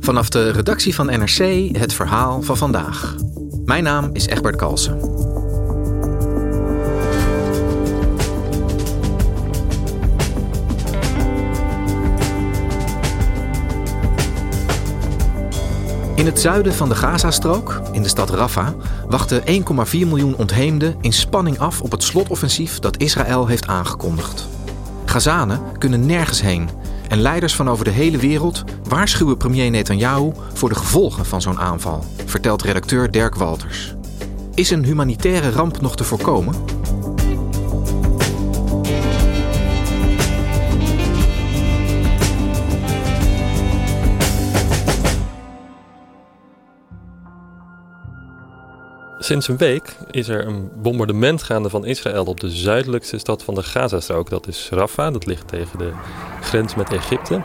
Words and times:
Vanaf 0.00 0.28
de 0.28 0.50
redactie 0.50 0.94
van 0.94 1.06
NRC 1.06 1.68
het 1.76 1.92
verhaal 1.92 2.42
van 2.42 2.56
vandaag. 2.56 3.14
Mijn 3.64 3.84
naam 3.84 4.10
is 4.12 4.26
Egbert 4.26 4.56
Kalsen. 4.56 4.98
In 16.14 16.26
het 16.26 16.40
zuiden 16.40 16.74
van 16.74 16.88
de 16.88 16.94
Gazastrook, 16.94 17.80
in 17.92 18.02
de 18.02 18.08
stad 18.08 18.30
Rafah, 18.30 18.68
wachten 19.08 19.42
1,4 19.46 19.46
miljoen 19.90 20.36
ontheemden 20.36 20.96
in 21.00 21.12
spanning 21.12 21.58
af 21.58 21.80
op 21.80 21.90
het 21.90 22.02
slotoffensief 22.02 22.78
dat 22.78 22.96
Israël 22.96 23.46
heeft 23.46 23.66
aangekondigd. 23.66 24.48
Gazanen 25.04 25.60
kunnen 25.78 26.06
nergens 26.06 26.42
heen 26.42 26.68
en 27.08 27.20
leiders 27.20 27.54
van 27.54 27.68
over 27.68 27.84
de 27.84 27.90
hele 27.90 28.18
wereld 28.18 28.64
waarschuwen 28.88 29.36
premier 29.36 29.70
Netanyahu 29.70 30.32
voor 30.52 30.68
de 30.68 30.74
gevolgen 30.74 31.26
van 31.26 31.42
zo'n 31.42 31.60
aanval, 31.60 32.04
vertelt 32.24 32.62
redacteur 32.62 33.10
Dirk 33.10 33.34
Walters. 33.34 33.94
Is 34.54 34.70
een 34.70 34.84
humanitaire 34.84 35.50
ramp 35.50 35.80
nog 35.80 35.96
te 35.96 36.04
voorkomen? 36.04 36.73
Sinds 49.24 49.48
een 49.48 49.56
week 49.56 49.96
is 50.10 50.28
er 50.28 50.46
een 50.46 50.70
bombardement 50.74 51.42
gaande 51.42 51.70
van 51.70 51.84
Israël 51.84 52.24
op 52.24 52.40
de 52.40 52.50
zuidelijkste 52.50 53.18
stad 53.18 53.42
van 53.42 53.54
de 53.54 53.62
Gazastrook. 53.62 54.30
Dat 54.30 54.46
is 54.46 54.68
Rafah, 54.70 55.12
dat 55.12 55.26
ligt 55.26 55.48
tegen 55.48 55.78
de 55.78 55.92
grens 56.40 56.74
met 56.74 56.92
Egypte. 56.92 57.42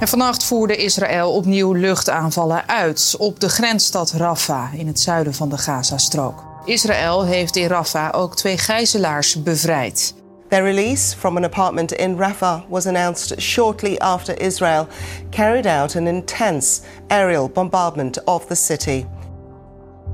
En 0.00 0.08
vannacht 0.08 0.44
voerde 0.44 0.76
Israël 0.76 1.32
opnieuw 1.32 1.72
luchtaanvallen 1.72 2.68
uit 2.68 3.14
op 3.18 3.40
de 3.40 3.48
grensstad 3.48 4.12
Rafah 4.12 4.74
in 4.74 4.86
het 4.86 5.00
zuiden 5.00 5.34
van 5.34 5.48
de 5.48 5.58
Gazastrook. 5.58 6.44
Israël 6.64 7.24
heeft 7.24 7.56
in 7.56 7.66
Rafah 7.66 8.20
ook 8.20 8.36
twee 8.36 8.58
gijzelaars 8.58 9.42
bevrijd. 9.42 10.14
Their 10.48 10.62
release 10.62 11.16
from 11.16 11.36
an 11.36 11.44
apartment 11.44 11.92
in 11.92 12.18
Rafah 12.18 12.60
was 12.68 12.86
announced 12.86 13.40
shortly 13.40 13.96
after 13.98 14.40
Israel 14.40 14.86
carried 15.30 15.66
out 15.66 15.96
an 15.96 16.06
intense 16.06 16.80
aerial 17.06 17.48
bombardment 17.48 18.24
of 18.24 18.46
the 18.46 18.54
city. 18.54 19.06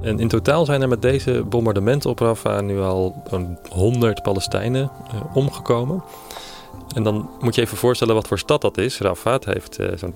En 0.03 0.19
in 0.19 0.29
totaal 0.29 0.65
zijn 0.65 0.83
er 0.83 0.89
met 0.89 1.03
deze 1.03 1.45
bombardementen 1.49 2.11
op 2.11 2.19
Rafah 2.19 2.63
nu 2.63 2.81
al 2.81 3.23
een 3.31 3.59
100 3.69 4.23
Palestijnen 4.23 4.91
uh, 5.15 5.37
omgekomen. 5.37 6.03
En 6.95 7.03
dan 7.03 7.31
moet 7.41 7.55
je 7.55 7.61
even 7.61 7.77
voorstellen 7.77 8.15
wat 8.15 8.29
voor 8.29 8.39
stad 8.39 8.61
dat 8.61 8.79
is. 8.79 8.99
Rafah 8.99 9.43
heeft 9.45 9.81
uh, 9.81 9.89
zo'n 9.97 10.15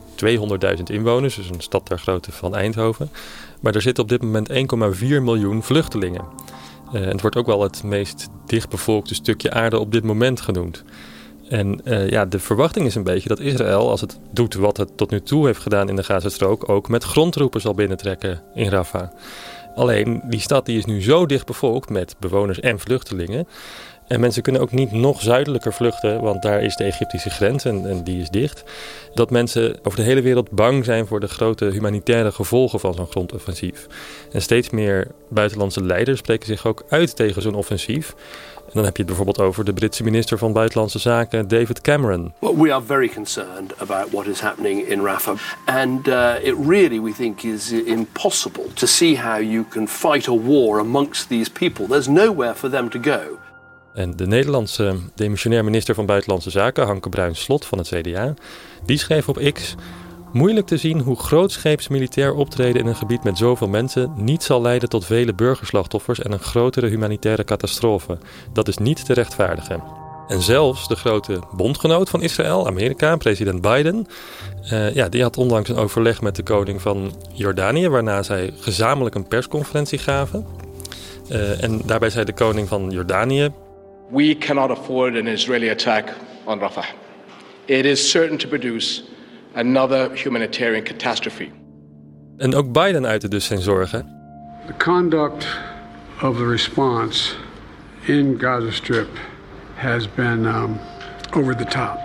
200.000 0.77 0.83
inwoners, 0.85 1.35
dus 1.35 1.49
een 1.49 1.61
stad 1.61 1.87
ter 1.87 1.99
grootte 1.99 2.33
van 2.33 2.55
Eindhoven. 2.55 3.11
Maar 3.61 3.75
er 3.75 3.83
zitten 3.83 4.03
op 4.03 4.09
dit 4.09 4.23
moment 4.23 4.49
1,4 4.51 4.57
miljoen 4.99 5.63
vluchtelingen. 5.63 6.25
Uh, 6.95 7.05
het 7.05 7.21
wordt 7.21 7.37
ook 7.37 7.47
wel 7.47 7.63
het 7.63 7.83
meest 7.83 8.29
dichtbevolkte 8.47 9.15
stukje 9.15 9.51
aarde 9.51 9.79
op 9.79 9.93
dit 9.93 10.05
moment 10.05 10.41
genoemd. 10.41 10.85
En 11.49 11.81
ja, 11.85 12.25
de 12.25 12.39
verwachting 12.39 12.87
is 12.87 12.95
een 12.95 13.03
beetje 13.03 13.29
dat 13.29 13.41
Israël, 13.41 13.91
als 13.91 14.01
het 14.01 14.19
doet 14.31 14.55
wat 14.55 14.77
het 14.77 14.97
tot 14.97 15.11
nu 15.11 15.21
toe 15.21 15.47
heeft 15.47 15.61
gedaan 15.61 15.89
in 15.89 15.97
de 15.97 16.03
Gazastrook, 16.03 16.69
ook 16.69 16.89
met 16.89 17.05
grondroepen 17.05 17.61
zal 17.61 17.75
binnentrekken 17.75 18.43
in 18.55 18.69
Rafah. 18.69 19.09
Alleen 19.75 20.23
die 20.25 20.41
stad 20.41 20.67
die 20.67 20.79
is 20.79 20.85
nu 20.85 21.03
zo 21.03 21.27
dicht 21.27 21.47
bevolkt 21.47 21.91
met 21.91 22.17
bewoners 22.19 22.61
en 22.61 22.79
vluchtelingen. 22.79 23.47
En 24.07 24.21
mensen 24.21 24.43
kunnen 24.43 24.63
ook 24.63 24.73
niet 24.73 24.93
nog 24.93 25.21
zuidelijker 25.21 25.73
vluchten, 25.73 26.21
want 26.21 26.43
daar 26.43 26.63
is 26.63 26.77
de 26.77 26.85
Egyptische 26.85 27.31
grens 27.31 27.65
en, 27.65 27.87
en, 27.89 28.05
die 28.05 28.21
is 28.21 28.31
dicht. 28.31 28.65
Dat 29.15 29.31
mensen 29.31 29.79
over 29.83 29.99
de 29.99 30.05
hele 30.05 30.23
wereld 30.23 30.51
bang 30.51 30.85
zijn 30.85 31.07
voor 31.07 31.21
de 31.21 31.29
grote 31.29 31.65
humanitaire 31.65 32.33
gevolgen 32.33 32.81
van 32.81 32.95
zo'n 32.95 33.07
grondoffensief. 33.07 33.87
En 34.33 34.43
steeds 34.43 34.71
meer 34.71 35.11
buitenlandse 35.29 35.85
leiders 35.85 36.19
spreken 36.19 36.47
zich 36.47 36.67
ook 36.67 36.85
uit 36.89 37.17
tegen 37.17 37.43
zo'n 37.43 37.55
offensief. 37.55 38.15
Dan 38.75 38.85
heb 38.85 38.97
je 38.97 39.03
het 39.03 39.07
bijvoorbeeld 39.07 39.41
over 39.41 39.65
de 39.65 39.73
Britse 39.73 40.03
minister 40.03 40.39
van 40.39 40.53
Buitenlandse 40.53 40.99
Zaken, 40.99 41.49
David 41.49 41.81
Cameron. 41.81 42.33
Well, 42.39 42.55
we 42.55 42.73
are 42.73 42.83
very 42.87 43.09
concerned 43.09 43.75
about 43.79 44.11
what 44.11 44.27
is 44.27 44.41
happening 44.41 44.89
in 44.89 45.05
Rafah. 45.05 45.39
And 45.65 46.09
uh, 46.09 46.35
it 46.43 46.55
really, 46.67 47.01
we 47.01 47.13
think, 47.13 47.43
is 47.43 47.73
impossible 47.73 48.65
to 48.75 48.87
see 48.87 49.17
how 49.17 49.41
you 49.41 49.65
can 49.69 49.89
fight 49.89 50.29
a 50.29 50.35
war 50.35 50.79
amongst 50.79 51.29
these 51.29 51.51
people. 51.51 51.87
There's 51.87 52.09
nowhere 52.09 52.55
for 52.55 52.71
them 52.71 52.89
to 52.89 53.01
go. 53.01 53.39
En 53.95 54.17
de 54.17 54.27
Nederlandse 54.27 54.95
demissionair 55.15 55.65
minister 55.65 55.95
van 55.95 56.07
Buitenlandse 56.07 56.51
Zaken, 56.51 56.87
Hanke 56.87 57.09
Bruins-Slot 57.09 57.65
van 57.65 57.79
het 57.79 57.89
CDA, 57.89 58.35
die 58.87 58.99
schreef 58.99 59.29
op 59.29 59.53
X... 59.53 59.75
Moeilijk 60.35 60.67
te 60.67 60.77
zien 60.77 61.01
hoe 61.01 61.17
grootscheeps 61.17 61.89
militair 61.89 62.35
optreden 62.35 62.81
in 62.81 62.87
een 62.87 62.97
gebied 62.97 63.25
met 63.25 63.39
zoveel 63.39 63.69
mensen 63.69 64.13
niet 64.17 64.43
zal 64.43 64.63
leiden 64.63 64.89
tot 64.89 65.07
vele 65.07 65.35
burgerslachtoffers 65.35 66.19
en 66.19 66.33
een 66.33 66.39
grotere 66.39 66.87
humanitaire 66.87 67.45
catastrofe. 67.45 68.19
Dat 68.53 68.69
is 68.69 68.79
niet 68.79 69.05
te 69.05 69.13
rechtvaardigen. 69.13 69.83
En 70.29 70.43
zelfs 70.43 70.89
de 70.89 70.97
grote 70.97 71.41
bondgenoot 71.53 72.11
van 72.11 72.23
Israël, 72.23 72.67
Amerika, 72.67 73.17
president 73.17 73.61
Biden, 73.61 74.07
uh, 74.73 74.95
ja, 74.95 75.09
die 75.09 75.23
had 75.23 75.37
onlangs 75.37 75.69
een 75.69 75.77
overleg 75.77 76.21
met 76.21 76.37
de 76.37 76.43
koning 76.43 76.81
van 76.81 77.13
Jordanië, 77.33 77.89
waarna 77.89 78.23
zij 78.23 78.53
gezamenlijk 78.59 79.15
een 79.15 79.29
persconferentie 79.29 79.99
gaven. 79.99 80.47
Uh, 81.31 81.63
en 81.63 81.81
daarbij 81.85 82.11
zei 82.11 82.25
de 82.25 82.33
koning 82.33 82.69
van 82.69 82.91
Jordanië: 82.91 83.53
We 84.11 84.37
cannot 84.39 84.71
afford 84.71 85.17
an 85.17 85.27
Israeli 85.27 85.71
attack 85.71 86.13
on 86.45 86.59
Rafah. 86.59 86.85
It 87.65 87.85
is 87.85 88.11
certain 88.11 88.39
to 88.39 88.49
produce 88.49 89.03
another 89.55 90.11
humanitarian 90.15 90.83
catastrophe. 90.83 91.49
En 92.37 92.55
ook 92.55 92.73
Biden 92.73 93.07
uitte 93.07 93.29
dus 93.29 93.45
zijn 93.45 93.61
zorgen. 93.61 94.07
The 94.67 94.85
conduct 94.85 95.47
of 96.23 96.37
the 96.37 96.47
response 96.47 97.35
in 98.01 98.37
Gaza 98.39 98.71
Strip 98.71 99.09
has 99.75 100.15
been 100.15 100.45
um, 100.45 100.79
over 101.37 101.57
the 101.57 101.65
top. 101.65 101.99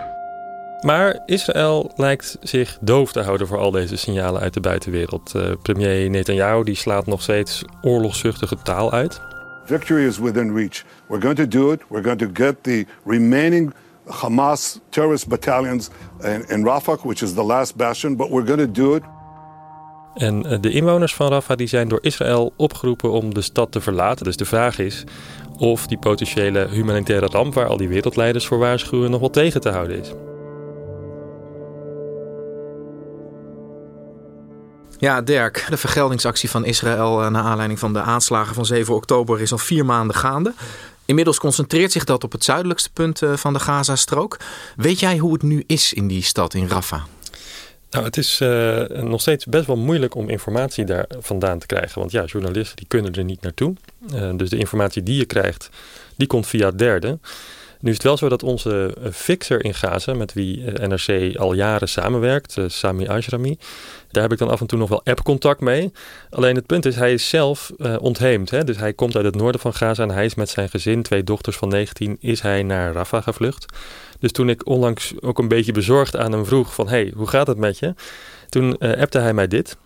Maar 0.82 1.20
Israël 1.26 1.92
lijkt 1.96 2.38
zich 2.42 2.78
doof 2.82 3.12
te 3.12 3.22
houden 3.22 3.48
voor 3.48 3.58
al 3.58 3.72
deze 3.72 3.98
signalen 3.98 4.42
uit 4.42 4.54
de 4.54 4.60
buitenwereld. 4.60 5.34
Uh, 5.36 5.52
premier 5.62 6.10
Netanyahu 6.10 6.64
die 6.64 6.76
slaat 6.76 7.06
nog 7.06 7.22
steeds 7.22 7.64
oorlogszuchtige 7.82 8.58
taal 8.64 8.92
uit. 8.92 9.22
Victory 9.66 10.06
is 10.06 10.18
within 10.18 10.56
reach. 10.56 10.84
We're 11.08 11.22
going 11.22 11.38
to 11.38 11.48
do 11.48 11.72
it. 11.72 11.82
We're 11.90 12.04
going 12.04 12.20
to 12.20 12.30
get 12.34 12.64
the 12.64 12.86
remaining 13.06 13.74
Hamas 14.10 14.80
terrorist 14.90 15.28
battalions 15.28 15.90
in, 16.22 16.48
in 16.48 16.64
Rafah, 16.64 17.02
which 17.02 17.22
is 17.22 17.34
the 17.34 17.44
last 17.44 17.76
bastion, 17.76 18.16
but 18.16 18.30
we're 18.30 18.46
going 18.46 18.60
to 18.60 18.72
do 18.72 18.96
it. 18.96 19.04
En 20.14 20.62
de 20.62 20.72
inwoners 20.72 21.16
van 21.16 21.28
Rafah 21.28 21.58
die 21.58 21.68
zijn 21.68 21.88
door 21.88 22.00
Israël 22.02 22.54
opgeroepen 22.56 23.12
om 23.12 23.34
de 23.34 23.42
stad 23.42 23.72
te 23.72 23.82
verlaten. 23.82 24.26
Dus 24.26 24.38
de 24.38 24.46
vraag 24.46 24.80
is 24.80 25.04
of 25.58 25.88
die 25.88 25.98
potentiële 25.98 26.68
humanitaire 26.68 27.26
ramp 27.26 27.54
waar 27.54 27.68
al 27.68 27.78
die 27.78 27.88
wereldleiders 27.88 28.48
voor 28.48 28.58
waarschuwen 28.58 29.12
nog 29.12 29.20
wel 29.20 29.30
tegen 29.30 29.62
te 29.62 29.70
houden 29.70 30.00
is. 30.00 30.12
Ja, 34.98 35.22
Dirk, 35.22 35.66
de 35.70 35.78
vergeldingsactie 35.78 36.50
van 36.50 36.66
Israël 36.66 37.30
naar 37.30 37.44
aanleiding 37.44 37.80
van 37.80 37.94
de 37.94 38.02
aanslagen 38.02 38.56
van 38.56 38.66
7 38.66 38.96
oktober 38.96 39.42
is 39.42 39.52
al 39.52 39.58
vier 39.58 39.86
maanden 39.86 40.16
gaande. 40.16 40.54
Inmiddels 41.10 41.40
concentreert 41.40 41.92
zich 41.92 42.04
dat 42.04 42.24
op 42.24 42.32
het 42.32 42.44
zuidelijkste 42.44 42.92
punt 42.92 43.22
van 43.34 43.54
de 43.54 43.60
Gazastrook. 43.60 44.38
Weet 44.76 45.00
jij 45.00 45.18
hoe 45.18 45.34
het 45.34 45.42
nu 45.42 45.64
is 45.68 45.94
in 45.94 46.08
die 46.08 46.24
stad, 46.24 46.54
in 46.54 46.68
Rafah? 46.68 47.04
Nou, 47.90 48.06
het 48.06 48.18
is 48.18 48.40
uh, 48.42 48.86
nog 48.88 49.22
steeds 49.22 49.46
best 49.46 49.68
wel 49.68 49.78
moeilijk 49.78 50.16
om 50.16 50.30
informatie 50.30 50.86
daar 50.86 51.06
vandaan 51.20 51.60
te 51.60 51.66
krijgen. 51.66 52.00
Want 52.00 52.12
ja, 52.12 52.26
journalisten 52.26 52.76
die 52.76 52.88
kunnen 52.88 53.14
er 53.14 53.24
niet 53.24 53.42
naartoe. 53.42 53.74
Uh, 54.14 54.32
dus 54.36 54.50
de 54.50 54.58
informatie 54.58 55.04
die 55.04 55.18
je 55.18 55.26
krijgt, 55.26 55.70
die 56.16 56.28
komt 56.28 56.48
via 56.48 56.72
derden. 56.72 57.22
Nu 57.80 57.90
is 57.90 57.96
het 57.96 58.06
wel 58.06 58.18
zo 58.18 58.30
dat 58.30 58.44
onze 58.44 58.94
eh, 59.04 59.12
fixer 59.12 59.64
in 59.64 59.74
Gaza, 59.74 60.14
met 60.14 60.34
wie 60.34 60.72
NRC 60.72 61.38
al 61.38 61.54
jaren 61.54 61.90
samenwerkt, 61.90 62.58
Sami 62.68 63.08
Ajrami, 63.08 63.58
daar 64.12 64.24
heb 64.24 64.32
ik 64.32 64.38
dan 64.38 64.50
af 64.50 64.62
en 64.62 64.68
toe 64.68 64.80
nog 64.80 64.90
wel 64.90 65.02
app-contact 65.04 65.60
mee. 65.60 65.92
Alleen 66.30 66.56
het 66.56 66.66
punt 66.66 66.86
is, 66.86 66.96
hij 66.96 67.14
is 67.14 67.30
zelf 67.30 67.72
ontheemd. 68.00 68.50
Hè? 68.50 68.64
Dus 68.64 68.78
hij 68.78 68.94
komt 68.94 69.16
uit 69.16 69.26
het 69.26 69.36
noorden 69.36 69.62
van 69.62 69.74
Gaza 69.74 70.04
en 70.04 70.12
hij 70.12 70.26
is 70.26 70.36
met 70.36 70.50
zijn 70.50 70.70
gezin, 70.70 71.04
twee 71.04 71.24
dochters 71.24 71.58
van 71.58 71.70
19, 71.70 72.18
is 72.20 72.42
hij 72.42 72.64
naar 72.64 72.94
Rafah 72.94 73.24
gevlucht. 73.24 73.66
Dus 74.20 74.32
toen 74.32 74.50
ik 74.50 74.68
onlangs 74.68 75.14
ook 75.22 75.40
een 75.40 75.48
beetje 75.48 75.72
bezorgd 75.72 76.16
aan 76.16 76.32
hem 76.32 76.46
vroeg 76.46 76.74
van... 76.74 76.88
hey, 76.88 77.14
hoe 77.16 77.28
gaat 77.28 77.48
het 77.48 77.58
met 77.58 77.80
je? 77.80 77.94
Toen 78.50 78.78
appte 78.78 79.20
hij 79.20 79.34
mij 79.34 79.48
dit. 79.48 79.78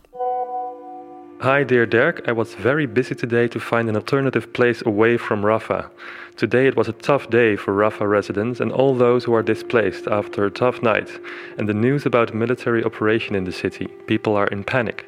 Hi 1.44 1.66
dear 1.66 1.86
Dirk, 1.86 2.26
I 2.26 2.32
was 2.32 2.56
very 2.56 2.86
busy 2.86 3.16
today 3.16 3.50
to 3.50 3.60
find 3.60 3.90
an 3.90 3.98
alternative 3.98 4.54
place 4.54 4.82
away 4.86 5.18
from 5.18 5.42
Rafah. 5.42 5.90
Today 6.38 6.68
it 6.68 6.78
was 6.78 6.88
a 6.88 6.94
tough 6.94 7.30
day 7.30 7.58
for 7.58 7.74
Rafah 7.74 8.10
residents 8.10 8.62
and 8.62 8.72
all 8.72 8.96
those 8.96 9.26
who 9.26 9.34
are 9.34 9.44
displaced 9.44 10.08
after 10.08 10.46
a 10.46 10.50
tough 10.50 10.82
night. 10.82 11.10
And 11.58 11.68
the 11.68 11.74
news 11.74 12.06
about 12.06 12.34
military 12.34 12.82
operation 12.82 13.36
in 13.36 13.44
the 13.44 13.52
city. 13.52 13.88
People 14.08 14.38
are 14.38 14.48
in 14.48 14.64
panic. 14.64 15.06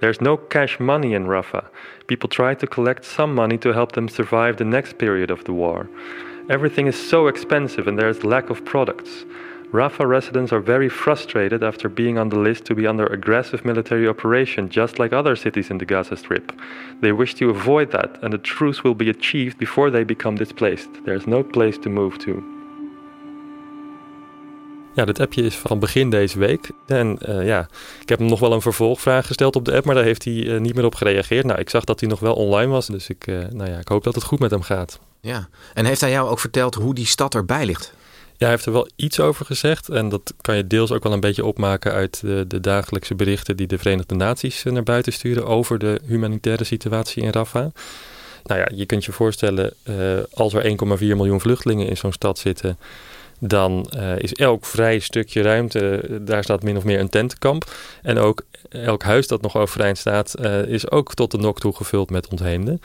There's 0.00 0.22
no 0.22 0.38
cash 0.38 0.80
money 0.80 1.12
in 1.12 1.26
Rafah. 1.26 1.66
People 2.06 2.30
try 2.30 2.54
to 2.54 2.66
collect 2.66 3.04
some 3.04 3.34
money 3.34 3.58
to 3.58 3.74
help 3.74 3.92
them 3.92 4.08
survive 4.08 4.56
the 4.56 4.64
next 4.64 4.96
period 4.96 5.30
of 5.30 5.44
the 5.44 5.52
war. 5.52 5.90
Everything 6.48 6.86
is 6.86 6.96
so 6.96 7.26
expensive 7.26 7.86
and 7.86 7.98
there's 7.98 8.24
lack 8.24 8.48
of 8.48 8.64
products. 8.64 9.26
Rafah 9.72 10.06
residents 10.06 10.52
are 10.52 10.60
very 10.60 10.88
frustrated 10.88 11.62
after 11.62 11.88
being 11.88 12.18
on 12.18 12.28
the 12.28 12.38
list 12.38 12.64
to 12.64 12.74
be 12.74 12.86
under 12.86 13.06
aggressive 13.06 13.64
military 13.64 14.08
operation, 14.08 14.68
just 14.68 14.98
like 14.98 15.16
other 15.16 15.36
cities 15.36 15.68
in 15.68 15.78
the 15.78 15.84
Gaza 15.84 16.16
Strip. 16.16 16.52
They 17.00 17.12
wish 17.12 17.34
to 17.34 17.50
avoid 17.50 17.90
that, 17.90 18.18
and 18.22 18.34
a 18.34 18.38
truce 18.38 18.82
will 18.82 18.96
be 18.96 19.10
achieved 19.10 19.56
before 19.58 19.90
they 19.90 20.04
become 20.04 20.36
displaced. 20.36 20.88
There 21.04 21.16
is 21.16 21.26
no 21.26 21.42
place 21.42 21.78
to 21.78 21.90
move 21.90 22.16
to. 22.18 22.42
Ja, 24.94 25.04
dit 25.04 25.20
appje 25.20 25.42
is 25.42 25.56
van 25.56 25.78
begin 25.78 26.10
deze 26.10 26.38
week. 26.38 26.70
En 26.86 27.18
uh, 27.28 27.46
ja, 27.46 27.68
ik 28.00 28.08
heb 28.08 28.18
hem 28.18 28.28
nog 28.28 28.40
wel 28.40 28.52
een 28.52 28.60
vervolgvraag 28.60 29.26
gesteld 29.26 29.56
op 29.56 29.64
de 29.64 29.74
app, 29.74 29.84
maar 29.84 29.94
daar 29.94 30.04
heeft 30.04 30.24
hij 30.24 30.34
uh, 30.34 30.60
niet 30.60 30.74
meer 30.74 30.84
op 30.84 30.94
gereageerd. 30.94 31.44
Nou, 31.44 31.58
ik 31.58 31.70
zag 31.70 31.84
dat 31.84 32.00
hij 32.00 32.08
nog 32.08 32.20
wel 32.20 32.34
online 32.34 32.70
was, 32.70 32.86
dus 32.86 33.08
ik, 33.08 33.26
uh, 33.26 33.38
nou 33.50 33.70
ja, 33.70 33.78
ik 33.78 33.88
hoop 33.88 34.04
dat 34.04 34.14
het 34.14 34.24
goed 34.24 34.38
met 34.38 34.50
hem 34.50 34.62
gaat. 34.62 35.00
Ja, 35.20 35.48
en 35.74 35.84
heeft 35.84 36.00
hij 36.00 36.10
jou 36.10 36.28
ook 36.28 36.40
verteld 36.40 36.74
hoe 36.74 36.94
die 36.94 37.06
stad 37.06 37.34
erbij 37.34 37.66
ligt? 37.66 37.94
Ja, 38.38 38.44
hij 38.46 38.50
heeft 38.50 38.66
er 38.66 38.72
wel 38.72 38.88
iets 38.96 39.20
over 39.20 39.46
gezegd. 39.46 39.88
En 39.88 40.08
dat 40.08 40.34
kan 40.40 40.56
je 40.56 40.66
deels 40.66 40.92
ook 40.92 41.02
wel 41.02 41.12
een 41.12 41.20
beetje 41.20 41.44
opmaken 41.44 41.92
uit 41.92 42.20
de, 42.20 42.44
de 42.48 42.60
dagelijkse 42.60 43.14
berichten 43.14 43.56
die 43.56 43.66
de 43.66 43.78
Verenigde 43.78 44.14
Naties 44.14 44.62
naar 44.62 44.82
buiten 44.82 45.12
sturen 45.12 45.46
over 45.46 45.78
de 45.78 46.00
humanitaire 46.06 46.64
situatie 46.64 47.22
in 47.22 47.30
Rafah. 47.30 47.66
Nou 48.44 48.60
ja, 48.60 48.68
je 48.74 48.86
kunt 48.86 49.04
je 49.04 49.12
voorstellen, 49.12 49.72
uh, 49.84 50.18
als 50.32 50.54
er 50.54 50.64
1,4 50.64 50.98
miljoen 50.98 51.40
vluchtelingen 51.40 51.86
in 51.86 51.96
zo'n 51.96 52.12
stad 52.12 52.38
zitten, 52.38 52.78
dan 53.38 53.90
uh, 53.96 54.18
is 54.18 54.32
elk 54.32 54.64
vrij 54.64 54.98
stukje 54.98 55.42
ruimte, 55.42 56.08
daar 56.20 56.42
staat 56.42 56.62
min 56.62 56.76
of 56.76 56.84
meer 56.84 57.00
een 57.00 57.08
tentenkamp. 57.08 57.70
En 58.02 58.18
ook 58.18 58.42
elk 58.68 59.02
huis 59.02 59.26
dat 59.26 59.42
nog 59.42 59.56
overeind 59.56 59.98
staat, 59.98 60.40
is 60.66 60.90
ook 60.90 61.14
tot 61.14 61.30
de 61.30 61.38
nok 61.38 61.60
toe 61.60 61.74
gevuld 61.74 62.10
met 62.10 62.28
ontheemden. 62.28 62.80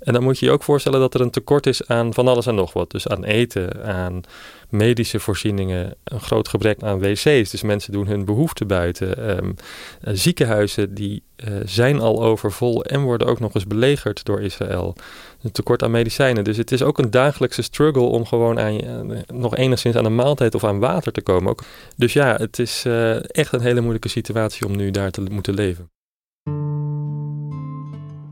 En 0.00 0.12
dan 0.12 0.22
moet 0.22 0.38
je 0.38 0.46
je 0.46 0.52
ook 0.52 0.62
voorstellen 0.62 1.00
dat 1.00 1.14
er 1.14 1.20
een 1.20 1.30
tekort 1.30 1.66
is 1.66 1.88
aan 1.88 2.14
van 2.14 2.28
alles 2.28 2.46
en 2.46 2.54
nog 2.54 2.72
wat. 2.72 2.90
Dus 2.90 3.08
aan 3.08 3.24
eten, 3.24 3.84
aan 3.84 4.20
medische 4.68 5.20
voorzieningen, 5.20 5.94
een 6.04 6.20
groot 6.20 6.48
gebrek 6.48 6.82
aan 6.82 6.98
wc's. 6.98 7.50
Dus 7.50 7.62
mensen 7.62 7.92
doen 7.92 8.06
hun 8.06 8.24
behoeften 8.24 8.66
buiten. 8.66 9.30
Um, 9.38 9.54
ziekenhuizen 10.00 10.94
die 10.94 11.22
uh, 11.36 11.56
zijn 11.64 12.00
al 12.00 12.22
overvol 12.22 12.84
en 12.84 13.02
worden 13.02 13.26
ook 13.26 13.40
nog 13.40 13.54
eens 13.54 13.66
belegerd 13.66 14.24
door 14.24 14.40
Israël. 14.40 14.96
Een 15.42 15.52
tekort 15.52 15.82
aan 15.82 15.90
medicijnen. 15.90 16.44
Dus 16.44 16.56
het 16.56 16.72
is 16.72 16.82
ook 16.82 16.98
een 16.98 17.10
dagelijkse 17.10 17.62
struggle 17.62 18.02
om 18.02 18.26
gewoon 18.26 18.60
aan, 18.60 19.10
uh, 19.10 19.18
nog 19.26 19.56
enigszins 19.56 19.96
aan 19.96 20.04
een 20.04 20.14
maaltijd 20.14 20.54
of 20.54 20.64
aan 20.64 20.78
water 20.78 21.12
te 21.12 21.22
komen. 21.22 21.50
Ook. 21.50 21.62
Dus 21.96 22.12
ja, 22.12 22.36
het 22.36 22.58
is 22.58 22.84
echt 23.26 23.52
een 23.52 23.60
hele 23.60 23.80
moeilijke 23.80 24.08
situatie 24.08 24.66
om 24.66 24.76
nu 24.76 24.90
daar 24.90 25.10
te 25.10 25.20
moeten 25.20 25.54
leven. 25.54 25.95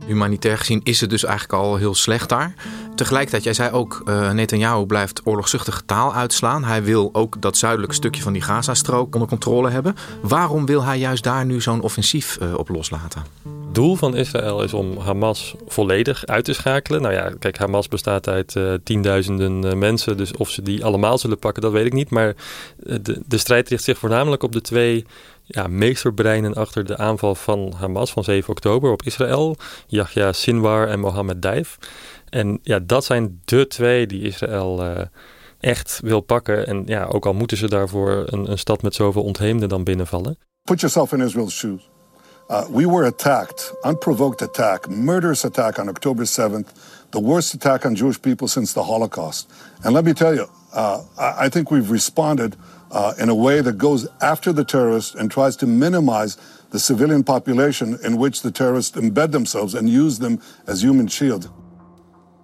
Humanitair 0.07 0.59
gezien 0.59 0.81
is 0.83 1.01
het 1.01 1.11
dus 1.11 1.25
eigenlijk 1.25 1.63
al 1.63 1.77
heel 1.77 1.95
slecht 1.95 2.29
daar. 2.29 2.55
Tegelijkertijd, 2.95 3.43
jij 3.43 3.53
zei 3.53 3.71
ook, 3.71 4.03
uh, 4.09 4.31
Netanyahu 4.31 4.87
blijft 4.87 5.21
oorlogzuchtige 5.25 5.85
taal 5.85 6.15
uitslaan. 6.15 6.65
Hij 6.65 6.83
wil 6.83 7.11
ook 7.13 7.43
dat 7.43 7.57
zuidelijke 7.57 7.95
stukje 7.95 8.23
van 8.23 8.33
die 8.33 8.43
Gazastrook 8.43 9.15
onder 9.15 9.29
controle 9.29 9.71
hebben. 9.71 9.97
Waarom 10.23 10.67
wil 10.67 10.85
hij 10.85 10.99
juist 10.99 11.25
daar 11.25 11.47
nu 11.47 11.61
zo'n 11.61 11.81
offensief 11.81 12.39
uh, 12.43 12.55
op 12.55 12.69
loslaten? 12.69 13.23
Doel 13.73 13.97
van 13.97 14.17
Israël 14.17 14.63
is 14.63 14.75
om 14.75 14.99
Hamas 14.99 15.55
volledig 15.67 16.27
uit 16.27 16.45
te 16.45 16.53
schakelen. 16.53 17.03
Nou 17.03 17.15
ja, 17.15 17.33
kijk, 17.39 17.59
Hamas 17.59 17.89
bestaat 17.89 18.29
uit 18.29 18.55
uh, 18.55 18.73
tienduizenden 18.85 19.79
mensen. 19.79 20.17
Dus 20.17 20.37
of 20.37 20.51
ze 20.51 20.63
die 20.63 20.85
allemaal 20.85 21.19
zullen 21.19 21.39
pakken, 21.39 21.63
dat 21.63 21.73
weet 21.73 21.87
ik 21.87 21.93
niet. 21.93 22.11
Maar 22.11 22.35
de, 22.77 23.23
de 23.27 23.39
strijd 23.39 23.69
richt 23.69 23.85
zich 23.85 23.99
voornamelijk 23.99 24.43
op 24.43 24.53
de 24.53 24.61
twee 24.61 25.07
ja, 25.45 25.67
meesterbreinen 25.67 26.55
achter 26.55 26.85
de 26.85 26.97
aanval 26.97 27.35
van 27.35 27.73
Hamas 27.77 28.13
van 28.13 28.25
7 28.25 28.51
oktober 28.51 28.93
op 28.93 29.03
Israël. 29.03 29.57
Yahya 29.87 30.33
Sinwar 30.33 30.89
en 30.89 31.01
Mohammed 31.01 31.43
Daif. 31.43 31.79
En 32.29 32.59
ja, 32.63 32.79
dat 32.79 33.05
zijn 33.05 33.41
de 33.45 33.67
twee 33.67 34.07
die 34.07 34.23
Israël 34.23 34.85
uh, 34.85 35.01
echt 35.61 36.01
wil 36.03 36.21
pakken. 36.21 36.67
En 36.67 36.83
ja, 36.87 37.05
ook 37.05 37.27
al 37.27 37.35
moeten 37.35 37.57
ze 37.57 37.69
daarvoor 37.69 38.25
een, 38.27 38.51
een 38.51 38.59
stad 38.59 38.83
met 38.83 38.95
zoveel 38.95 39.23
ontheemden 39.23 39.69
dan 39.69 39.85
binnenvallen. 39.85 40.39
Put 40.63 40.81
yourself 40.81 41.13
in 41.13 41.21
Israel's 41.21 41.55
shoes. 41.55 41.91
Uh, 42.51 42.65
we 42.71 42.87
were 42.87 43.07
attacked, 43.07 43.73
unprovoked 43.83 44.43
attack, 44.43 44.89
murderous 44.89 45.45
attack 45.45 45.79
on 45.79 45.89
October 45.89 46.27
7th, 46.27 46.73
the 47.11 47.21
worst 47.23 47.55
attack 47.55 47.85
on 47.85 47.95
Jewish 47.95 48.21
people 48.21 48.49
since 48.49 48.73
the 48.73 48.83
Holocaust. 48.83 49.51
And 49.83 49.95
let 49.95 50.05
me 50.05 50.13
tell 50.13 50.35
you, 50.35 50.47
uh, 50.75 50.99
I 51.17 51.49
think 51.49 51.71
we've 51.71 51.91
responded 51.91 52.57
uh, 52.91 53.13
in 53.19 53.29
a 53.29 53.35
way 53.35 53.63
that 53.63 53.77
goes 53.77 54.07
after 54.21 54.53
the 54.55 54.65
terrorists 54.65 55.15
and 55.15 55.31
tries 55.31 55.57
to 55.57 55.67
minimize 55.67 56.37
the 56.71 56.79
civilian 56.79 57.23
population 57.23 57.99
in 58.03 58.17
which 58.17 58.43
the 58.43 58.51
terrorists 58.51 58.97
embed 58.97 59.31
themselves 59.31 59.75
and 59.75 59.89
use 59.89 60.19
them 60.19 60.41
as 60.67 60.83
human 60.83 61.09
shield. 61.09 61.51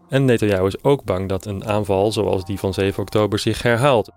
En 0.08 0.24
Netanyahu 0.24 0.66
is 0.66 0.82
ook 0.82 1.04
bang 1.04 1.28
dat 1.28 1.46
een 1.46 1.66
aanval 1.66 2.12
zoals 2.12 2.44
die 2.44 2.58
van 2.58 2.74
7 2.74 3.02
oktober 3.02 3.38
zich 3.38 3.62
herhaalt. 3.62 4.10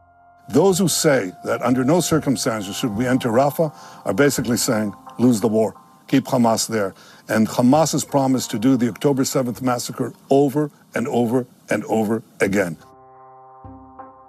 Those 0.51 0.81
who 0.81 0.87
say 0.87 1.33
that 1.43 1.65
under 1.65 1.85
no 1.85 2.01
circumstances 2.01 2.77
should 2.77 2.97
we 2.97 3.07
enter 3.07 3.31
Rafah 3.31 3.73
are 4.03 4.13
basically 4.13 4.57
saying 4.57 4.95
lose 5.17 5.39
the 5.39 5.49
war, 5.49 5.73
keep 6.07 6.27
Hamas 6.27 6.65
there. 6.65 6.93
And 7.27 7.47
Hamas 7.47 7.91
has 7.91 8.05
promised 8.05 8.49
to 8.49 8.59
do 8.59 8.77
the 8.77 8.89
October 8.89 9.23
7th 9.23 9.61
massacre 9.61 10.13
over 10.29 10.69
and 10.93 11.07
over 11.07 11.45
and 11.69 11.83
over 11.85 12.21
again. 12.39 12.77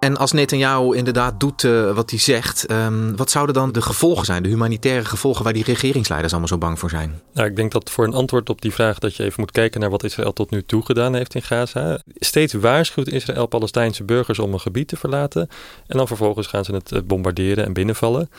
En 0.05 0.17
als 0.17 0.33
Netanyahu 0.33 0.97
inderdaad 0.97 1.41
doet 1.41 1.63
uh, 1.63 1.95
wat 1.95 2.11
hij 2.11 2.19
zegt, 2.19 2.71
um, 2.71 3.17
wat 3.17 3.31
zouden 3.31 3.55
dan 3.55 3.73
de 3.73 3.83
gevolgen 3.83 4.25
zijn, 4.25 4.43
de 4.43 4.49
humanitaire 4.49 5.05
gevolgen 5.05 5.45
waar 5.45 5.53
die 5.53 5.65
regeringsleiders 5.65 6.33
allemaal 6.33 6.51
zo 6.51 6.59
bang 6.59 6.79
voor 6.79 6.91
zijn? 6.91 7.21
Nou, 7.33 7.49
ik 7.49 7.57
denk 7.57 7.73
dat 7.73 7.91
voor 7.91 8.05
een 8.05 8.15
antwoord 8.15 8.51
op 8.51 8.61
die 8.61 8.73
vraag 8.73 8.99
dat 8.99 9.17
je 9.17 9.23
even 9.23 9.41
moet 9.41 9.51
kijken 9.51 9.81
naar 9.81 9.91
wat 9.91 10.05
Israël 10.05 10.33
tot 10.33 10.51
nu 10.51 10.63
toe 10.63 10.85
gedaan 10.85 11.15
heeft 11.15 11.35
in 11.35 11.43
Gaza. 11.43 12.01
Steeds 12.15 12.53
waarschuwt 12.53 13.09
Israël 13.09 13.47
Palestijnse 13.47 14.05
burgers 14.05 14.39
om 14.39 14.53
een 14.53 14.61
gebied 14.61 14.89
te 14.89 14.97
verlaten 14.97 15.49
en 15.87 15.97
dan 15.97 16.07
vervolgens 16.07 16.47
gaan 16.47 16.65
ze 16.65 16.75
het 16.75 17.07
bombarderen 17.07 17.65
en 17.65 17.73
binnenvallen. 17.73 18.31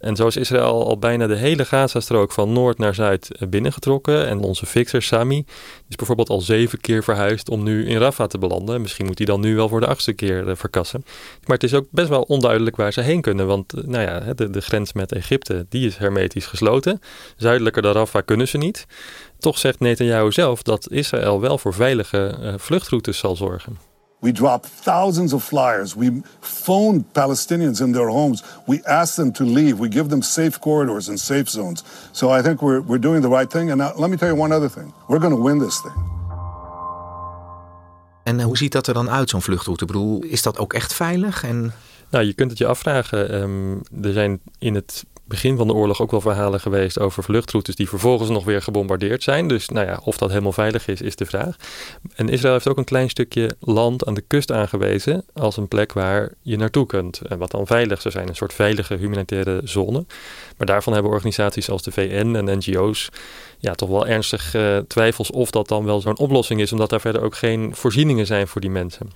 En 0.00 0.16
zo 0.16 0.26
is 0.26 0.36
Israël 0.36 0.86
al 0.86 0.98
bijna 0.98 1.26
de 1.26 1.36
hele 1.36 1.64
Gazastrook 1.64 2.32
van 2.32 2.52
noord 2.52 2.78
naar 2.78 2.94
zuid 2.94 3.36
eh, 3.36 3.48
binnengetrokken. 3.48 4.26
En 4.26 4.40
onze 4.40 4.66
fixer 4.66 5.02
Sami 5.02 5.44
is 5.88 5.96
bijvoorbeeld 5.96 6.28
al 6.28 6.40
zeven 6.40 6.80
keer 6.80 7.04
verhuisd 7.04 7.48
om 7.48 7.62
nu 7.62 7.86
in 7.86 7.98
Rafah 7.98 8.26
te 8.26 8.38
belanden. 8.38 8.80
Misschien 8.80 9.06
moet 9.06 9.18
hij 9.18 9.26
dan 9.26 9.40
nu 9.40 9.56
wel 9.56 9.68
voor 9.68 9.80
de 9.80 9.86
achtste 9.86 10.12
keer 10.12 10.48
eh, 10.48 10.56
verkassen. 10.56 11.02
Maar 11.46 11.56
het 11.56 11.64
is 11.64 11.74
ook 11.74 11.86
best 11.90 12.08
wel 12.08 12.22
onduidelijk 12.22 12.76
waar 12.76 12.92
ze 12.92 13.00
heen 13.00 13.20
kunnen. 13.20 13.46
Want 13.46 13.72
eh, 13.72 13.84
nou 13.84 14.04
ja, 14.04 14.34
de, 14.34 14.50
de 14.50 14.60
grens 14.60 14.92
met 14.92 15.12
Egypte 15.12 15.66
die 15.68 15.86
is 15.86 15.96
hermetisch 15.96 16.46
gesloten. 16.46 17.00
Zuidelijker 17.36 17.82
dan 17.82 17.92
Rafah 17.92 18.22
kunnen 18.24 18.48
ze 18.48 18.58
niet. 18.58 18.86
Toch 19.38 19.58
zegt 19.58 19.80
Netanyahu 19.80 20.32
zelf 20.32 20.62
dat 20.62 20.90
Israël 20.90 21.40
wel 21.40 21.58
voor 21.58 21.74
veilige 21.74 22.54
vluchtroutes 22.58 23.18
zal 23.18 23.36
zorgen. 23.36 23.89
We 24.20 24.32
dropped 24.32 24.68
thousands 24.84 25.32
of 25.32 25.42
flyers. 25.42 25.94
We 25.96 26.22
phoned 26.40 27.04
Palestinians 27.12 27.80
in 27.80 27.92
their 27.92 28.08
homes. 28.08 28.42
We 28.66 28.82
asked 28.84 29.16
them 29.16 29.32
to 29.32 29.44
leave. 29.44 29.78
We 29.78 29.88
give 29.88 30.08
them 30.08 30.22
safe 30.22 30.58
corridors 30.58 31.08
and 31.08 31.18
safe 31.18 31.48
zones. 31.48 31.84
So 32.12 32.38
I 32.38 32.42
think 32.42 32.60
we're, 32.60 32.82
we're 32.82 33.00
doing 33.00 33.22
the 33.22 33.28
right 33.28 33.50
thing. 33.50 33.70
And 33.70 33.78
now, 33.78 33.92
let 33.96 34.10
me 34.10 34.16
tell 34.16 34.28
you 34.28 34.40
one 34.40 34.54
other 34.54 34.70
thing. 34.70 34.92
We're 35.08 35.20
going 35.20 35.34
to 35.34 35.42
win 35.42 35.58
this 35.58 35.80
thing. 35.80 36.18
En 38.24 38.40
hoe 38.42 38.56
ziet 38.56 38.72
dat 38.72 38.86
er 38.86 38.94
dan 38.94 39.10
uit, 39.10 39.30
zo'n 39.30 39.42
vluchtroute? 39.42 39.84
Ik 39.84 39.90
bedoel, 39.92 40.22
is 40.22 40.42
dat 40.42 40.58
ook 40.58 40.72
echt 40.72 40.92
veilig? 40.92 41.44
En... 41.44 41.72
Nou, 42.10 42.24
je 42.24 42.32
kunt 42.32 42.50
het 42.50 42.58
je 42.58 42.66
afvragen. 42.66 43.34
Um, 43.42 43.80
er 44.02 44.12
zijn 44.12 44.40
in 44.58 44.74
het 44.74 45.04
begin 45.30 45.56
van 45.56 45.66
de 45.66 45.74
oorlog 45.74 46.00
ook 46.00 46.10
wel 46.10 46.20
verhalen 46.20 46.60
geweest 46.60 46.98
over 46.98 47.22
vluchtroutes 47.22 47.74
die 47.74 47.88
vervolgens 47.88 48.30
nog 48.30 48.44
weer 48.44 48.62
gebombardeerd 48.62 49.22
zijn. 49.22 49.48
Dus 49.48 49.68
nou 49.68 49.86
ja, 49.86 50.00
of 50.04 50.16
dat 50.16 50.28
helemaal 50.28 50.52
veilig 50.52 50.88
is, 50.88 51.00
is 51.00 51.16
de 51.16 51.26
vraag. 51.26 51.56
En 52.14 52.28
Israël 52.28 52.52
heeft 52.52 52.68
ook 52.68 52.76
een 52.76 52.84
klein 52.84 53.10
stukje 53.10 53.56
land 53.60 54.06
aan 54.06 54.14
de 54.14 54.24
kust 54.26 54.52
aangewezen 54.52 55.24
als 55.32 55.56
een 55.56 55.68
plek 55.68 55.92
waar 55.92 56.32
je 56.42 56.56
naartoe 56.56 56.86
kunt. 56.86 57.20
En 57.20 57.38
wat 57.38 57.50
dan 57.50 57.66
veilig 57.66 58.00
zou 58.00 58.14
zijn, 58.14 58.28
een 58.28 58.36
soort 58.36 58.52
veilige 58.52 58.94
humanitaire 58.94 59.60
zone. 59.64 60.04
Maar 60.56 60.66
daarvan 60.66 60.92
hebben 60.92 61.12
organisaties 61.12 61.70
als 61.70 61.82
de 61.82 61.92
VN 61.92 62.34
en 62.34 62.58
NGO's 62.58 63.08
ja, 63.58 63.74
toch 63.74 63.88
wel 63.88 64.06
ernstig 64.06 64.54
uh, 64.54 64.78
twijfels 64.78 65.30
of 65.30 65.50
dat 65.50 65.68
dan 65.68 65.84
wel 65.84 66.00
zo'n 66.00 66.18
oplossing 66.18 66.60
is, 66.60 66.72
omdat 66.72 66.90
daar 66.90 67.00
verder 67.00 67.22
ook 67.22 67.36
geen 67.36 67.74
voorzieningen 67.74 68.26
zijn 68.26 68.48
voor 68.48 68.60
die 68.60 68.70
mensen. 68.70 69.10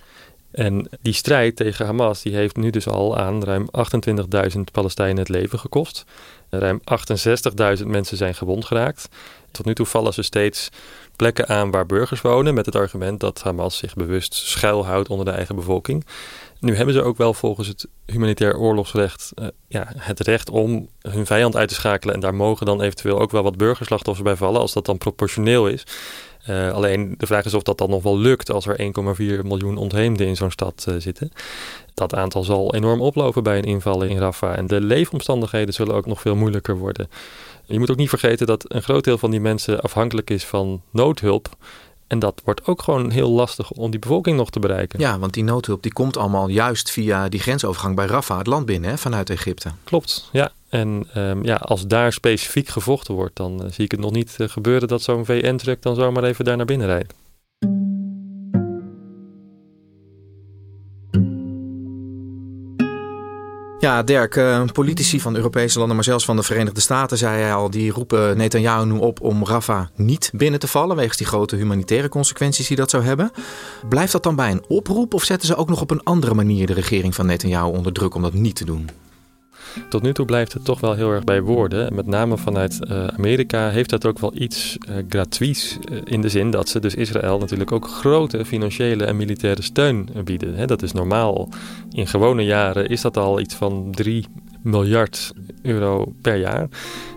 En 0.54 0.88
die 1.00 1.12
strijd 1.12 1.56
tegen 1.56 1.86
Hamas 1.86 2.22
die 2.22 2.34
heeft 2.34 2.56
nu 2.56 2.70
dus 2.70 2.88
al 2.88 3.18
aan 3.18 3.44
ruim 3.44 3.68
28.000 4.54 4.60
Palestijnen 4.72 5.18
het 5.18 5.28
leven 5.28 5.58
gekost. 5.58 6.04
Ruim 6.50 6.80
68.000 7.78 7.86
mensen 7.86 8.16
zijn 8.16 8.34
gewond 8.34 8.64
geraakt. 8.64 9.08
Tot 9.50 9.64
nu 9.64 9.74
toe 9.74 9.86
vallen 9.86 10.14
ze 10.14 10.22
steeds 10.22 10.68
plekken 11.16 11.48
aan 11.48 11.70
waar 11.70 11.86
burgers 11.86 12.20
wonen 12.20 12.54
met 12.54 12.66
het 12.66 12.76
argument 12.76 13.20
dat 13.20 13.42
Hamas 13.42 13.76
zich 13.76 13.94
bewust 13.94 14.34
schuilhoudt 14.34 15.08
onder 15.08 15.24
de 15.24 15.30
eigen 15.30 15.56
bevolking. 15.56 16.06
Nu 16.60 16.76
hebben 16.76 16.94
ze 16.94 17.02
ook 17.02 17.16
wel 17.16 17.34
volgens 17.34 17.68
het 17.68 17.88
humanitair 18.06 18.56
oorlogsrecht 18.56 19.32
uh, 19.34 19.46
ja, 19.68 19.92
het 19.96 20.20
recht 20.20 20.50
om 20.50 20.88
hun 21.00 21.26
vijand 21.26 21.56
uit 21.56 21.68
te 21.68 21.74
schakelen. 21.74 22.14
En 22.14 22.20
daar 22.20 22.34
mogen 22.34 22.66
dan 22.66 22.80
eventueel 22.80 23.20
ook 23.20 23.30
wel 23.30 23.42
wat 23.42 23.56
burgerslachtoffers 23.56 24.24
bij 24.24 24.36
vallen, 24.36 24.60
als 24.60 24.72
dat 24.72 24.86
dan 24.86 24.98
proportioneel 24.98 25.68
is. 25.68 25.84
Uh, 26.50 26.72
alleen 26.72 27.14
de 27.18 27.26
vraag 27.26 27.44
is 27.44 27.54
of 27.54 27.62
dat 27.62 27.78
dan 27.78 27.90
nog 27.90 28.02
wel 28.02 28.18
lukt 28.18 28.50
als 28.50 28.66
er 28.66 28.80
1,4 29.40 29.46
miljoen 29.46 29.76
ontheemden 29.76 30.26
in 30.26 30.36
zo'n 30.36 30.50
stad 30.50 30.84
uh, 30.88 30.94
zitten. 30.98 31.32
Dat 31.94 32.14
aantal 32.14 32.44
zal 32.44 32.74
enorm 32.74 33.00
oplopen 33.00 33.42
bij 33.42 33.58
een 33.58 33.64
inval 33.64 34.02
in 34.02 34.18
Rafah. 34.18 34.56
En 34.56 34.66
de 34.66 34.80
leefomstandigheden 34.80 35.74
zullen 35.74 35.94
ook 35.94 36.06
nog 36.06 36.20
veel 36.20 36.36
moeilijker 36.36 36.76
worden. 36.76 37.08
Je 37.64 37.78
moet 37.78 37.90
ook 37.90 37.96
niet 37.96 38.08
vergeten 38.08 38.46
dat 38.46 38.64
een 38.72 38.82
groot 38.82 39.04
deel 39.04 39.18
van 39.18 39.30
die 39.30 39.40
mensen 39.40 39.80
afhankelijk 39.80 40.30
is 40.30 40.44
van 40.44 40.82
noodhulp. 40.90 41.48
En 42.06 42.18
dat 42.18 42.40
wordt 42.44 42.66
ook 42.66 42.82
gewoon 42.82 43.10
heel 43.10 43.30
lastig 43.30 43.70
om 43.70 43.90
die 43.90 44.00
bevolking 44.00 44.36
nog 44.36 44.50
te 44.50 44.60
bereiken. 44.60 45.00
Ja, 45.00 45.18
want 45.18 45.34
die 45.34 45.44
noodhulp 45.44 45.82
die 45.82 45.92
komt 45.92 46.16
allemaal 46.16 46.48
juist 46.48 46.90
via 46.90 47.28
die 47.28 47.40
grensovergang 47.40 47.96
bij 47.96 48.06
Rafah, 48.06 48.38
het 48.38 48.46
land 48.46 48.66
binnen, 48.66 48.90
hè, 48.90 48.98
vanuit 48.98 49.30
Egypte. 49.30 49.70
Klopt, 49.84 50.28
ja. 50.32 50.52
En 50.74 51.06
um, 51.16 51.44
ja, 51.44 51.54
als 51.54 51.86
daar 51.86 52.12
specifiek 52.12 52.68
gevochten 52.68 53.14
wordt, 53.14 53.36
dan 53.36 53.64
uh, 53.64 53.70
zie 53.70 53.84
ik 53.84 53.90
het 53.90 54.00
nog 54.00 54.10
niet 54.10 54.36
uh, 54.40 54.48
gebeuren 54.48 54.88
dat 54.88 55.02
zo'n 55.02 55.24
VN-truck 55.24 55.82
dan 55.82 55.94
zomaar 55.94 56.24
even 56.24 56.44
daar 56.44 56.56
naar 56.56 56.66
binnen 56.66 56.86
rijdt. 56.86 57.14
Ja, 63.78 64.02
Dirk, 64.02 64.36
uh, 64.36 64.64
politici 64.72 65.20
van 65.20 65.36
Europese 65.36 65.78
landen, 65.78 65.96
maar 65.96 66.04
zelfs 66.04 66.24
van 66.24 66.36
de 66.36 66.42
Verenigde 66.42 66.80
Staten, 66.80 67.18
zei 67.18 67.40
hij 67.40 67.54
al, 67.54 67.70
die 67.70 67.90
roepen 67.90 68.36
Netanyahu 68.36 68.86
nu 68.86 68.98
op 68.98 69.20
om 69.20 69.44
Rafah 69.44 69.86
niet 69.94 70.30
binnen 70.34 70.60
te 70.60 70.68
vallen, 70.68 70.96
wegens 70.96 71.16
die 71.16 71.26
grote 71.26 71.56
humanitaire 71.56 72.08
consequenties 72.08 72.66
die 72.66 72.76
dat 72.76 72.90
zou 72.90 73.02
hebben. 73.04 73.30
Blijft 73.88 74.12
dat 74.12 74.22
dan 74.22 74.36
bij 74.36 74.50
een 74.50 74.64
oproep 74.68 75.14
of 75.14 75.24
zetten 75.24 75.48
ze 75.48 75.56
ook 75.56 75.68
nog 75.68 75.80
op 75.80 75.90
een 75.90 76.02
andere 76.02 76.34
manier 76.34 76.66
de 76.66 76.72
regering 76.72 77.14
van 77.14 77.26
Netanyahu 77.26 77.70
onder 77.70 77.92
druk 77.92 78.14
om 78.14 78.22
dat 78.22 78.32
niet 78.32 78.56
te 78.56 78.64
doen? 78.64 79.03
Tot 79.88 80.02
nu 80.02 80.12
toe 80.12 80.26
blijft 80.26 80.52
het 80.52 80.64
toch 80.64 80.80
wel 80.80 80.94
heel 80.94 81.10
erg 81.10 81.24
bij 81.24 81.42
woorden. 81.42 81.94
Met 81.94 82.06
name 82.06 82.36
vanuit 82.36 82.78
uh, 82.80 83.06
Amerika 83.06 83.70
heeft 83.70 83.90
dat 83.90 84.06
ook 84.06 84.18
wel 84.18 84.32
iets 84.34 84.78
uh, 84.88 84.96
gratuits. 85.08 85.78
Uh, 85.90 86.00
in 86.04 86.20
de 86.20 86.28
zin 86.28 86.50
dat 86.50 86.68
ze 86.68 86.80
dus 86.80 86.94
Israël 86.94 87.38
natuurlijk 87.38 87.72
ook 87.72 87.88
grote 87.88 88.44
financiële 88.44 89.04
en 89.04 89.16
militaire 89.16 89.62
steun 89.62 90.08
bieden. 90.24 90.66
Dat 90.66 90.82
is 90.82 90.92
normaal. 90.92 91.48
In 91.90 92.06
gewone 92.06 92.44
jaren 92.44 92.88
is 92.88 93.00
dat 93.00 93.16
al 93.16 93.40
iets 93.40 93.54
van 93.54 93.88
3 93.90 94.26
miljard 94.62 95.32
euro 95.62 96.14
per 96.22 96.36
jaar. 96.36 96.68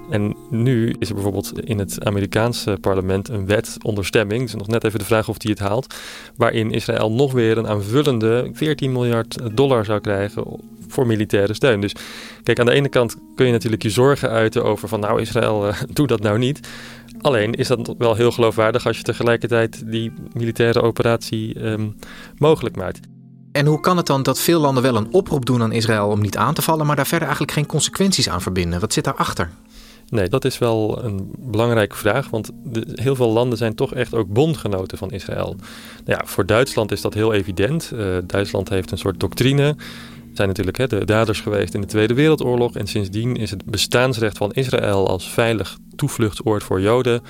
En 0.09 0.35
nu 0.49 0.95
is 0.99 1.07
er 1.07 1.13
bijvoorbeeld 1.13 1.59
in 1.59 1.79
het 1.79 2.05
Amerikaanse 2.05 2.77
parlement 2.81 3.29
een 3.29 3.45
wet 3.45 3.77
onder 3.81 4.05
stemming. 4.05 4.43
Is 4.43 4.55
nog 4.55 4.67
net 4.67 4.83
even 4.83 4.99
de 4.99 5.05
vraag 5.05 5.29
of 5.29 5.37
die 5.37 5.51
het 5.51 5.59
haalt. 5.59 5.95
Waarin 6.35 6.71
Israël 6.71 7.11
nog 7.11 7.31
weer 7.31 7.57
een 7.57 7.67
aanvullende 7.67 8.49
14 8.53 8.91
miljard 8.91 9.55
dollar 9.55 9.85
zou 9.85 9.99
krijgen 9.99 10.59
voor 10.87 11.07
militaire 11.07 11.53
steun. 11.53 11.81
Dus 11.81 11.95
kijk, 12.43 12.59
aan 12.59 12.65
de 12.65 12.71
ene 12.71 12.89
kant 12.89 13.15
kun 13.35 13.45
je 13.45 13.51
natuurlijk 13.51 13.83
je 13.83 13.89
zorgen 13.89 14.29
uiten 14.29 14.63
over 14.63 14.87
van 14.87 14.99
nou 14.99 15.21
Israël, 15.21 15.67
uh, 15.67 15.75
doe 15.93 16.07
dat 16.07 16.21
nou 16.21 16.37
niet. 16.37 16.59
Alleen 17.21 17.53
is 17.53 17.67
dat 17.67 17.95
wel 17.97 18.15
heel 18.15 18.31
geloofwaardig 18.31 18.85
als 18.85 18.97
je 18.97 19.03
tegelijkertijd 19.03 19.91
die 19.91 20.11
militaire 20.33 20.81
operatie 20.81 21.65
um, 21.65 21.95
mogelijk 22.37 22.75
maakt. 22.75 22.99
En 23.51 23.65
hoe 23.65 23.79
kan 23.79 23.97
het 23.97 24.05
dan 24.05 24.23
dat 24.23 24.39
veel 24.39 24.59
landen 24.59 24.83
wel 24.83 24.95
een 24.95 25.13
oproep 25.13 25.45
doen 25.45 25.61
aan 25.61 25.71
Israël 25.71 26.07
om 26.07 26.21
niet 26.21 26.37
aan 26.37 26.53
te 26.53 26.61
vallen, 26.61 26.85
maar 26.85 26.95
daar 26.95 27.07
verder 27.07 27.27
eigenlijk 27.27 27.57
geen 27.57 27.65
consequenties 27.65 28.29
aan 28.29 28.41
verbinden? 28.41 28.79
Wat 28.79 28.93
zit 28.93 29.03
daarachter? 29.03 29.49
Nee, 30.09 30.29
dat 30.29 30.45
is 30.45 30.57
wel 30.57 31.03
een 31.03 31.31
belangrijke 31.37 31.95
vraag, 31.95 32.29
want 32.29 32.49
de, 32.63 32.87
heel 32.95 33.15
veel 33.15 33.31
landen 33.31 33.57
zijn 33.57 33.75
toch 33.75 33.93
echt 33.93 34.13
ook 34.13 34.27
bondgenoten 34.27 34.97
van 34.97 35.11
Israël. 35.11 35.55
Nou 36.05 36.19
ja, 36.19 36.21
voor 36.25 36.45
Duitsland 36.45 36.91
is 36.91 37.01
dat 37.01 37.13
heel 37.13 37.33
evident. 37.33 37.91
Uh, 37.93 38.17
Duitsland 38.23 38.69
heeft 38.69 38.91
een 38.91 38.97
soort 38.97 39.19
doctrine 39.19 39.75
zijn 40.37 40.47
natuurlijk 40.47 40.89
de 40.89 41.05
daders 41.05 41.41
geweest 41.41 41.73
in 41.73 41.81
de 41.81 41.87
Tweede 41.87 42.13
Wereldoorlog. 42.13 42.75
En 42.75 42.87
sindsdien 42.87 43.35
is 43.35 43.51
het 43.51 43.65
bestaansrecht 43.65 44.37
van 44.37 44.51
Israël 44.53 45.07
als 45.07 45.29
veilig 45.29 45.77
toevluchtsoord 45.95 46.63
voor 46.63 46.81
Joden. 46.81 47.21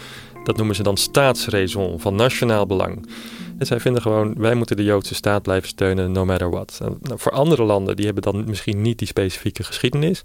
Dat 0.44 0.58
noemen 0.58 0.76
ze 0.76 0.84
dan 0.84 0.98
staatsraison 0.98 2.00
van 2.00 2.16
nationaal 2.16 2.66
belang. 2.66 3.10
En 3.58 3.66
zij 3.66 3.80
vinden 3.80 4.02
gewoon, 4.02 4.34
wij 4.38 4.56
moeten 4.56 4.76
de 4.76 4.84
Joodse 4.84 5.16
staat 5.16 5.42
blijven 5.42 5.68
steunen, 5.68 6.12
no 6.12 6.26
matter 6.26 6.50
what. 6.50 6.80
En, 6.82 6.98
nou, 7.02 7.20
voor 7.20 7.32
andere 7.32 7.64
landen, 7.64 7.96
die 7.96 8.06
hebben 8.06 8.24
dan 8.24 8.44
misschien 8.48 8.82
niet 8.82 9.00
die 9.00 9.08
specifieke 9.08 9.64
geschiedenis. 9.64 10.24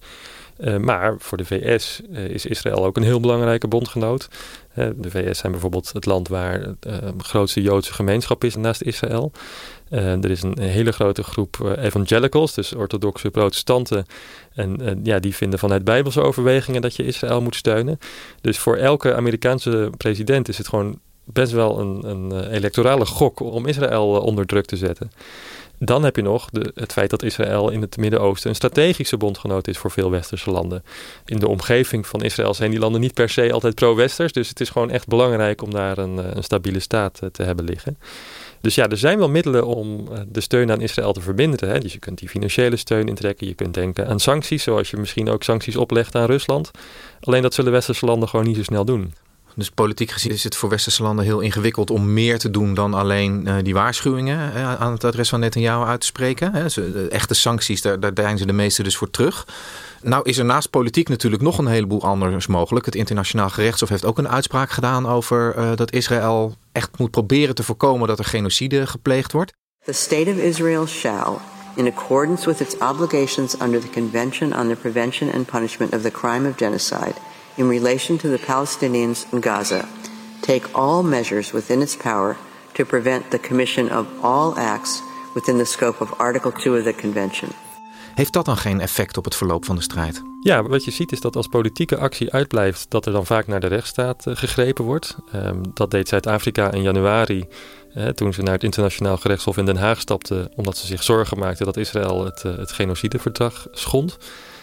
Uh, 0.58 0.76
maar 0.76 1.14
voor 1.18 1.38
de 1.38 1.44
VS 1.44 2.00
uh, 2.10 2.24
is 2.24 2.46
Israël 2.46 2.84
ook 2.84 2.96
een 2.96 3.02
heel 3.02 3.20
belangrijke 3.20 3.68
bondgenoot. 3.68 4.28
Uh, 4.74 4.88
de 4.96 5.10
VS 5.10 5.38
zijn 5.38 5.52
bijvoorbeeld 5.52 5.92
het 5.92 6.06
land 6.06 6.28
waar 6.28 6.74
de 6.80 7.12
grootste 7.18 7.62
Joodse 7.62 7.92
gemeenschap 7.92 8.44
is 8.44 8.56
naast 8.56 8.82
Israël. 8.82 9.32
er 9.90 10.30
is 10.30 10.42
een, 10.42 10.62
een, 10.62 10.68
hele 10.68 10.92
grote 10.92 11.22
groep 11.22 11.76
evangelicals, 11.78 12.54
dus 12.54 12.74
orthodoxe 12.74 13.30
protestanten. 13.30 14.06
En 14.54 15.00
ja, 15.02 15.18
die 15.18 15.34
vinden 15.34 15.58
vanuit 15.58 15.84
bijbelse 15.84 16.20
overwegingen 16.20 16.82
dat 16.82 16.96
je 16.96 17.06
Israël 17.06 17.42
moet 17.42 17.56
steunen. 17.56 17.98
Dus 18.40 18.58
voor 18.58 18.76
elke 18.76 19.14
Amerikaanse 19.14 19.90
president 19.96 20.48
is 20.48 20.58
het 20.58 20.68
gewoon 20.68 20.98
best 21.24 21.52
wel 21.52 21.78
een, 21.78 22.04
een 22.04 22.50
electorale 22.50 23.06
gok 23.06 23.40
om 23.40 23.66
Israël 23.66 24.20
onder 24.20 24.46
druk 24.46 24.64
te 24.64 24.76
zetten. 24.76 25.12
Dan 25.84 26.04
heb 26.04 26.16
je 26.16 26.22
nog 26.22 26.50
de, 26.50 26.72
het 26.74 26.92
feit 26.92 27.10
dat 27.10 27.22
Israël 27.22 27.70
in 27.70 27.80
het 27.80 27.96
Midden-Oosten 27.96 28.50
een 28.50 28.56
strategische 28.56 29.16
bondgenoot 29.16 29.68
is 29.68 29.78
voor 29.78 29.90
veel 29.90 30.10
westerse 30.10 30.50
landen. 30.50 30.84
In 31.24 31.38
de 31.38 31.48
omgeving 31.48 32.06
van 32.06 32.22
Israël 32.22 32.54
zijn 32.54 32.70
die 32.70 32.78
landen 32.78 33.00
niet 33.00 33.14
per 33.14 33.28
se 33.28 33.52
altijd 33.52 33.74
pro-westers. 33.74 34.32
Dus 34.32 34.48
het 34.48 34.60
is 34.60 34.70
gewoon 34.70 34.90
echt 34.90 35.06
belangrijk 35.06 35.62
om 35.62 35.70
daar 35.70 35.98
een, 35.98 36.18
eh, 36.18 36.24
een 36.34 36.44
stabiele 36.44 36.80
staat 36.80 37.20
eh, 37.20 37.28
te 37.28 37.42
hebben 37.42 37.64
liggen. 37.64 37.98
Dus 38.60 38.74
ja, 38.74 38.88
er 38.88 38.96
zijn 38.96 39.18
wel 39.18 39.28
middelen 39.28 39.66
om 39.66 40.08
eh, 40.12 40.20
de 40.28 40.40
steun 40.40 40.70
aan 40.70 40.80
Israël 40.80 41.12
te 41.12 41.20
verminderen. 41.20 41.68
Hè? 41.68 41.78
Dus 41.78 41.92
je 41.92 41.98
kunt 41.98 42.18
die 42.18 42.28
financiële 42.28 42.76
steun 42.76 43.08
intrekken. 43.08 43.46
Je 43.46 43.54
kunt 43.54 43.74
denken 43.74 44.06
aan 44.06 44.20
sancties, 44.20 44.62
zoals 44.62 44.90
je 44.90 44.96
misschien 44.96 45.28
ook 45.28 45.42
sancties 45.42 45.76
oplegt 45.76 46.14
aan 46.14 46.26
Rusland. 46.26 46.70
Alleen 47.20 47.42
dat 47.42 47.54
zullen 47.54 47.72
westerse 47.72 48.06
landen 48.06 48.28
gewoon 48.28 48.46
niet 48.46 48.56
zo 48.56 48.62
snel 48.62 48.84
doen. 48.84 49.14
Dus 49.54 49.70
politiek 49.70 50.10
gezien 50.10 50.32
is 50.32 50.44
het 50.44 50.56
voor 50.56 50.68
westerse 50.68 51.02
landen 51.02 51.24
heel 51.24 51.40
ingewikkeld 51.40 51.90
om 51.90 52.12
meer 52.12 52.38
te 52.38 52.50
doen 52.50 52.74
dan 52.74 52.94
alleen 52.94 53.44
uh, 53.46 53.54
die 53.62 53.74
waarschuwingen 53.74 54.52
uh, 54.54 54.74
aan 54.74 54.92
het 54.92 55.04
adres 55.04 55.28
van 55.28 55.40
Netanyahu 55.40 55.86
uit 55.86 56.00
te 56.00 56.06
spreken. 56.06 56.54
Hè. 56.54 56.64
echte 57.08 57.34
sancties, 57.34 57.82
daar, 57.82 58.00
daar 58.00 58.14
deinzen 58.14 58.46
de 58.46 58.52
meeste 58.52 58.82
dus 58.82 58.96
voor 58.96 59.10
terug. 59.10 59.46
Nou 60.02 60.28
is 60.28 60.38
er 60.38 60.44
naast 60.44 60.70
politiek 60.70 61.08
natuurlijk 61.08 61.42
nog 61.42 61.58
een 61.58 61.66
heleboel 61.66 62.02
anders 62.02 62.46
mogelijk. 62.46 62.86
Het 62.86 62.94
internationaal 62.94 63.48
gerechtshof 63.48 63.88
heeft 63.88 64.04
ook 64.04 64.18
een 64.18 64.28
uitspraak 64.28 64.70
gedaan 64.70 65.08
over 65.08 65.54
uh, 65.56 65.70
dat 65.74 65.92
Israël 65.92 66.56
echt 66.72 66.98
moet 66.98 67.10
proberen 67.10 67.54
te 67.54 67.62
voorkomen 67.62 68.08
dat 68.08 68.18
er 68.18 68.24
genocide 68.24 68.86
gepleegd 68.86 69.32
wordt. 69.32 69.52
The 69.84 69.92
state 69.92 70.30
of 70.30 70.36
Israel 70.36 70.86
shall, 70.86 71.36
in 71.74 71.86
accordance 71.86 72.46
with 72.46 72.60
its 72.60 72.78
obligations 72.78 73.60
under 73.60 73.80
the 73.80 73.90
Convention 73.90 74.58
on 74.58 74.68
the 74.68 74.74
Prevention 74.74 75.32
and 75.32 75.46
Punishment 75.46 75.94
of 75.94 76.02
the 76.02 76.10
Crime 76.10 76.48
of 76.48 76.56
Genocide 76.56 77.14
in 77.54 77.68
relation 77.68 78.16
to 78.16 78.36
the 78.36 78.44
Palestinians 78.46 79.26
in 79.32 79.42
Gaza, 79.42 79.84
take 80.40 80.68
all 80.72 81.02
measures 81.02 81.50
within 81.50 81.80
its 81.80 81.96
power 81.96 82.36
to 82.72 82.84
prevent 82.84 83.30
the 83.30 83.38
commission 83.38 83.90
of 83.90 84.06
all 84.22 84.58
acts 84.58 85.02
within 85.34 85.58
the 85.58 85.64
scope 85.64 86.02
of 86.02 86.18
Article 86.18 86.52
2 86.52 86.78
of 86.78 86.84
the 86.84 86.94
Convention. 86.94 87.48
Heeft 88.14 88.32
dat 88.32 88.44
dan 88.44 88.56
geen 88.56 88.80
effect 88.80 89.16
op 89.16 89.24
het 89.24 89.34
verloop 89.34 89.64
van 89.64 89.76
de 89.76 89.82
strijd? 89.82 90.22
Ja, 90.40 90.62
wat 90.62 90.84
je 90.84 90.90
ziet 90.90 91.12
is 91.12 91.20
dat 91.20 91.36
als 91.36 91.46
politieke 91.46 91.96
actie 91.96 92.32
uitblijft, 92.32 92.86
dat 92.88 93.06
er 93.06 93.12
dan 93.12 93.26
vaak 93.26 93.46
naar 93.46 93.60
de 93.60 93.66
rechtsstaat 93.66 94.26
uh, 94.26 94.36
gegrepen 94.36 94.84
wordt. 94.84 95.16
Um, 95.34 95.60
dat 95.74 95.90
deed 95.90 96.08
Zuid-Afrika 96.08 96.70
in 96.70 96.82
januari, 96.82 97.44
uh, 97.96 98.06
toen 98.06 98.32
ze 98.32 98.42
naar 98.42 98.54
het 98.54 98.62
internationaal 98.62 99.16
gerechtshof 99.16 99.56
in 99.56 99.66
Den 99.66 99.76
Haag 99.76 100.00
stapten, 100.00 100.50
omdat 100.56 100.76
ze 100.76 100.86
zich 100.86 101.02
zorgen 101.02 101.38
maakten 101.38 101.66
dat 101.66 101.76
Israël 101.76 102.24
het, 102.24 102.42
uh, 102.46 102.56
het 102.56 102.72
genocideverdrag 102.72 103.66
schond. 103.70 104.18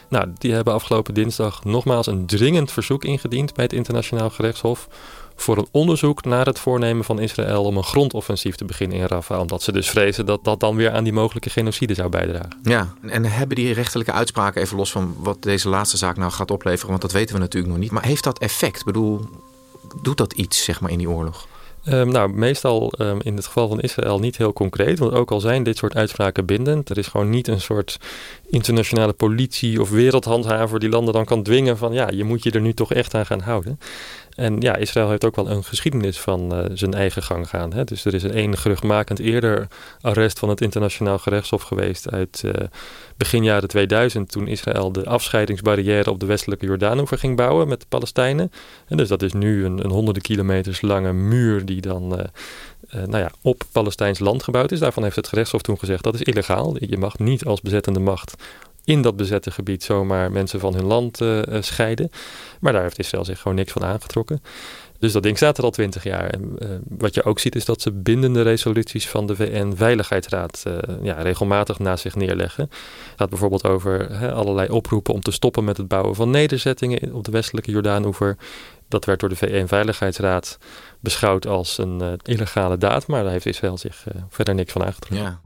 Nou, 0.09 0.27
die 0.37 0.53
hebben 0.53 0.73
afgelopen 0.73 1.13
dinsdag 1.13 1.63
nogmaals 1.63 2.07
een 2.07 2.25
dringend 2.25 2.71
verzoek 2.71 3.03
ingediend 3.03 3.53
bij 3.53 3.63
het 3.63 3.73
internationaal 3.73 4.29
gerechtshof 4.29 4.87
voor 5.35 5.57
een 5.57 5.67
onderzoek 5.71 6.25
naar 6.25 6.45
het 6.45 6.59
voornemen 6.59 7.05
van 7.05 7.19
Israël 7.19 7.63
om 7.63 7.77
een 7.77 7.83
grondoffensief 7.83 8.55
te 8.55 8.65
beginnen 8.65 8.97
in 8.97 9.05
Rafah. 9.05 9.39
Omdat 9.39 9.61
ze 9.61 9.71
dus 9.71 9.89
vrezen 9.89 10.25
dat 10.25 10.43
dat 10.43 10.59
dan 10.59 10.75
weer 10.75 10.91
aan 10.91 11.03
die 11.03 11.13
mogelijke 11.13 11.49
genocide 11.49 11.93
zou 11.93 12.09
bijdragen. 12.09 12.59
Ja, 12.63 12.93
en 13.01 13.25
hebben 13.25 13.55
die 13.55 13.73
rechterlijke 13.73 14.11
uitspraken, 14.13 14.61
even 14.61 14.77
los 14.77 14.91
van 14.91 15.15
wat 15.17 15.41
deze 15.41 15.69
laatste 15.69 15.97
zaak 15.97 16.17
nou 16.17 16.31
gaat 16.31 16.51
opleveren, 16.51 16.89
want 16.89 17.01
dat 17.01 17.11
weten 17.11 17.35
we 17.35 17.41
natuurlijk 17.41 17.73
nog 17.73 17.81
niet. 17.81 17.91
Maar 17.91 18.05
heeft 18.05 18.23
dat 18.23 18.39
effect? 18.39 18.79
Ik 18.79 18.85
bedoel, 18.85 19.29
doet 20.01 20.17
dat 20.17 20.33
iets 20.33 20.63
zeg 20.63 20.81
maar 20.81 20.91
in 20.91 20.97
die 20.97 21.09
oorlog? 21.09 21.47
Um, 21.85 22.11
nou, 22.11 22.33
meestal 22.33 22.93
um, 22.97 23.21
in 23.21 23.35
het 23.35 23.45
geval 23.45 23.67
van 23.67 23.79
Israël 23.79 24.19
niet 24.19 24.37
heel 24.37 24.53
concreet. 24.53 24.99
Want 24.99 25.13
ook 25.13 25.31
al 25.31 25.39
zijn 25.39 25.63
dit 25.63 25.77
soort 25.77 25.95
uitspraken 25.95 26.45
bindend, 26.45 26.89
er 26.89 26.97
is 26.97 27.07
gewoon 27.07 27.29
niet 27.29 27.47
een 27.47 27.61
soort 27.61 27.97
internationale 28.49 29.13
politie 29.13 29.81
of 29.81 29.89
wereldhandhaver 29.89 30.79
die 30.79 30.89
landen 30.89 31.13
dan 31.13 31.25
kan 31.25 31.43
dwingen 31.43 31.77
van 31.77 31.93
ja, 31.93 32.09
je 32.09 32.23
moet 32.23 32.43
je 32.43 32.51
er 32.51 32.61
nu 32.61 32.73
toch 32.73 32.93
echt 32.93 33.13
aan 33.13 33.25
gaan 33.25 33.41
houden. 33.41 33.79
En 34.39 34.59
ja, 34.59 34.75
Israël 34.75 35.09
heeft 35.09 35.25
ook 35.25 35.35
wel 35.35 35.49
een 35.49 35.63
geschiedenis 35.63 36.19
van 36.19 36.55
uh, 36.55 36.65
zijn 36.73 36.93
eigen 36.93 37.23
gang 37.23 37.49
gaan. 37.49 37.73
Hè? 37.73 37.83
Dus 37.83 38.05
er 38.05 38.13
is 38.13 38.23
een 38.23 38.33
één 38.33 38.57
geruchtmakend 38.57 39.19
eerder 39.19 39.67
arrest 40.01 40.39
van 40.39 40.49
het 40.49 40.61
internationaal 40.61 41.17
gerechtshof 41.17 41.61
geweest 41.61 42.11
uit 42.11 42.41
uh, 42.45 42.53
begin 43.17 43.43
jaren 43.43 43.69
2000, 43.69 44.31
toen 44.31 44.47
Israël 44.47 44.91
de 44.91 45.05
afscheidingsbarrière 45.05 46.09
op 46.11 46.19
de 46.19 46.25
westelijke 46.25 46.65
Jordaanoever 46.65 47.17
ging 47.17 47.35
bouwen 47.35 47.67
met 47.67 47.79
de 47.79 47.85
Palestijnen. 47.89 48.51
En 48.87 48.97
dus 48.97 49.07
dat 49.07 49.21
is 49.21 49.33
nu 49.33 49.65
een, 49.65 49.83
een 49.83 49.91
honderden 49.91 50.23
kilometers 50.23 50.81
lange 50.81 51.13
muur 51.13 51.65
die 51.65 51.81
dan 51.81 52.19
uh, 52.19 52.25
nou 52.91 53.17
ja, 53.17 53.31
op 53.41 53.63
Palestijns 53.71 54.19
land 54.19 54.43
gebouwd 54.43 54.71
is. 54.71 54.79
Daarvan 54.79 55.03
heeft 55.03 55.15
het 55.15 55.27
gerechtshof 55.27 55.61
toen 55.61 55.79
gezegd 55.79 56.03
dat 56.03 56.13
is 56.13 56.21
illegaal. 56.21 56.75
Je 56.79 56.97
mag 56.97 57.19
niet 57.19 57.45
als 57.45 57.61
bezettende 57.61 57.99
macht 57.99 58.35
in 58.89 59.01
dat 59.01 59.15
bezette 59.15 59.51
gebied 59.51 59.83
zomaar 59.83 60.31
mensen 60.31 60.59
van 60.59 60.73
hun 60.73 60.85
land 60.85 61.21
uh, 61.21 61.41
scheiden. 61.59 62.11
Maar 62.59 62.73
daar 62.73 62.81
heeft 62.81 62.99
Israël 62.99 63.25
zich 63.25 63.39
gewoon 63.39 63.57
niks 63.57 63.71
van 63.71 63.83
aangetrokken. 63.83 64.41
Dus 64.99 65.11
dat 65.11 65.23
ding 65.23 65.37
staat 65.37 65.57
er 65.57 65.63
al 65.63 65.71
twintig 65.71 66.03
jaar. 66.03 66.29
En 66.29 66.55
uh, 66.59 66.69
wat 66.87 67.13
je 67.13 67.23
ook 67.23 67.39
ziet 67.39 67.55
is 67.55 67.65
dat 67.65 67.81
ze 67.81 67.91
bindende 67.91 68.41
resoluties 68.41 69.09
van 69.09 69.27
de 69.27 69.35
VN-veiligheidsraad 69.35 70.63
ja, 71.01 71.21
regelmatig 71.21 71.79
naast 71.79 72.01
zich 72.01 72.15
neerleggen. 72.15 72.63
Het 72.63 73.13
gaat 73.15 73.29
bijvoorbeeld 73.29 73.63
over 73.63 74.07
allerlei 74.33 74.69
oproepen 74.69 75.13
om 75.13 75.21
te 75.21 75.31
stoppen 75.31 75.63
met 75.63 75.77
het 75.77 75.87
bouwen 75.87 76.15
van 76.15 76.29
nederzettingen 76.29 77.13
op 77.13 77.23
de 77.23 77.31
westelijke 77.31 77.71
Jordaanoever. 77.71 78.37
Dat 78.87 79.05
werd 79.05 79.19
door 79.19 79.29
de 79.29 79.35
VN-veiligheidsraad 79.35 80.57
beschouwd 80.99 81.47
als 81.47 81.77
een 81.77 82.19
illegale 82.23 82.77
daad, 82.77 83.07
maar 83.07 83.23
daar 83.23 83.31
heeft 83.31 83.45
Israël 83.45 83.77
zich 83.77 84.05
verder 84.29 84.55
niks 84.55 84.71
van 84.71 84.83
aangetrokken. 84.83 85.27
Ja. 85.27 85.39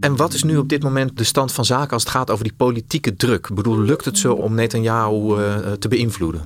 En 0.00 0.16
wat 0.16 0.32
is 0.32 0.42
nu 0.42 0.56
op 0.56 0.68
dit 0.68 0.82
moment 0.82 1.18
de 1.18 1.24
stand 1.24 1.52
van 1.52 1.64
zaken 1.64 1.90
als 1.90 2.02
het 2.02 2.12
gaat 2.12 2.30
over 2.30 2.44
die 2.44 2.52
politieke 2.56 3.16
druk? 3.16 3.46
Ik 3.48 3.54
bedoel, 3.54 3.80
lukt 3.80 4.04
het 4.04 4.18
zo 4.18 4.32
om 4.32 4.54
Netanyahu 4.54 5.14
uh, 5.14 5.72
te 5.72 5.88
beïnvloeden? 5.88 6.40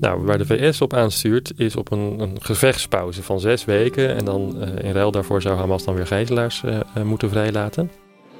Nou, 0.00 0.24
waar 0.24 0.38
de 0.38 0.46
VS 0.46 0.80
op 0.80 0.94
aanstuurt 0.94 1.52
is 1.56 1.76
op 1.76 1.92
een, 1.92 2.20
een 2.20 2.36
gevechtspauze 2.40 3.22
van 3.22 3.40
zes 3.40 3.64
weken. 3.64 4.16
En 4.16 4.24
dan 4.24 4.56
uh, 4.56 4.84
in 4.84 4.92
ruil 4.92 5.10
daarvoor 5.10 5.42
zou 5.42 5.58
Hamas 5.58 5.84
dan 5.84 5.94
weer 5.94 6.06
gijzelaars 6.06 6.62
uh, 6.64 7.02
moeten 7.02 7.30
vrijlaten. 7.30 7.90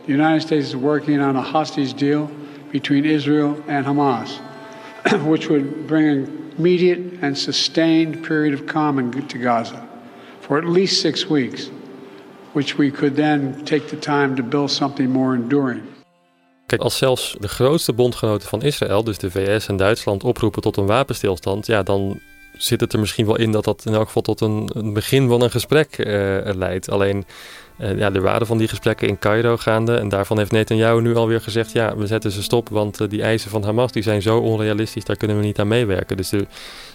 The 0.05 0.13
United 0.13 0.43
States 0.43 0.67
is 0.67 0.75
working 0.75 1.29
on 1.29 1.37
a 1.37 1.51
hostage 1.53 1.95
deal 1.95 2.31
between 2.71 3.05
Israel 3.05 3.57
and 3.69 3.85
Hamas, 3.85 4.41
which 5.29 5.47
would 5.49 5.87
bring 5.87 6.09
an 6.09 6.29
immediate 6.57 7.01
and 7.21 7.39
sustained 7.39 8.21
period 8.21 8.61
of 8.61 8.65
calm 8.67 9.11
to 9.27 9.39
Gaza 9.39 9.85
for 10.41 10.59
at 10.59 10.65
least 10.65 11.01
six 11.01 11.29
weeks 11.29 11.71
which 12.55 12.77
we 12.77 12.91
could 12.91 13.15
then 13.15 13.65
take 13.65 13.85
the 13.87 13.99
time 13.99 14.35
to 14.35 14.43
build 14.43 14.71
something 14.71 15.11
more 15.11 15.35
enduring. 15.35 15.83
Kijk, 16.67 16.81
als 16.81 16.97
zelfs 16.97 17.37
de 17.41 17.49
grootste 17.49 17.93
bondgenoten 17.93 18.49
van 18.49 18.63
Israël, 18.63 19.05
dus 19.05 19.19
de 19.19 19.31
VS 19.31 19.69
en 19.69 19.77
Duitsland, 19.77 20.25
oproepen 20.25 20.63
tot 20.63 20.77
een 20.77 20.87
wapenstilstand, 20.87 21.67
ja, 21.67 21.83
dan 21.83 22.21
zit 22.57 22.81
het 22.81 22.93
er 22.93 22.99
misschien 22.99 23.27
wel 23.27 23.39
in 23.39 23.53
dat 23.53 23.65
dat 23.65 23.87
in 23.87 23.93
elk 23.95 24.07
geval 24.07 24.23
tot 24.23 24.41
een, 24.41 24.71
een 24.73 24.93
begin 24.93 25.29
van 25.29 25.43
een 25.43 25.51
gesprek 25.51 25.99
uh, 25.99 26.07
leidt. 26.55 26.91
Alleen, 26.91 27.25
uh, 27.79 27.99
ja, 27.99 28.13
er 28.13 28.23
waren 28.23 28.47
van 28.47 28.59
die 28.59 28.69
gesprekken 28.69 29.09
in 29.09 29.19
Cairo 29.19 29.57
gaande 29.57 29.97
en 29.97 30.09
daarvan 30.09 30.39
heeft 30.39 30.51
Netanyahu 30.51 31.01
nu 31.01 31.17
alweer 31.17 31.41
gezegd, 31.41 31.73
ja, 31.73 31.97
we 31.97 32.07
zetten 32.07 32.31
ze 32.31 32.43
stop, 32.43 32.69
want 32.69 33.01
uh, 33.01 33.09
die 33.09 33.23
eisen 33.23 33.51
van 33.51 33.65
Hamas 33.65 33.93
die 33.93 34.03
zijn 34.03 34.23
zo 34.23 34.39
onrealistisch, 34.39 35.05
daar 35.05 35.17
kunnen 35.17 35.37
we 35.37 35.45
niet 35.45 35.59
aan 35.59 35.69
meewerken. 35.69 36.17
Dus 36.17 36.33
er 36.33 36.47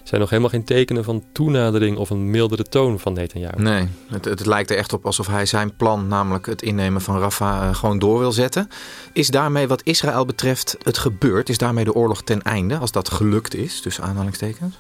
zijn 0.04 0.22
nog 0.22 0.30
helemaal 0.30 0.52
geen 0.52 0.64
tekenen 0.64 1.04
van 1.04 1.24
toenadering 1.32 1.98
of 1.98 2.10
een 2.10 2.30
mildere 2.30 2.64
toon 2.64 3.00
van 3.00 3.14
Netanyahu. 3.14 3.62
Nee, 3.62 3.88
het, 4.10 4.26
het 4.26 4.46
lijkt 4.46 4.72
er 4.72 4.78
echt 4.78 4.94
op 4.94 5.06
alsof 5.06 5.28
hij 5.28 5.46
zijn 5.46 5.76
plan, 5.76 6.08
namelijk 6.08 6.46
het 6.46 6.62
innemen 6.62 7.02
van 7.02 7.20
Rafah, 7.20 7.76
gewoon 7.76 8.00
door 8.00 8.20
wil 8.20 8.32
zetten. 8.32 8.68
Is 9.14 9.28
daarmee 9.28 9.68
wat 9.68 9.82
Israël 9.84 10.26
betreft 10.26 10.78
het 10.84 10.98
gebeurd? 10.98 11.50
Is 11.50 11.58
daarmee 11.58 11.84
de 11.84 11.94
oorlog 11.94 12.24
ten 12.24 12.42
einde, 12.42 12.78
als 12.78 12.92
dat 12.92 13.12
gelukt 13.12 13.56
is, 13.56 13.82
tussen 13.82 14.04
aanhalingstekens? 14.04 14.76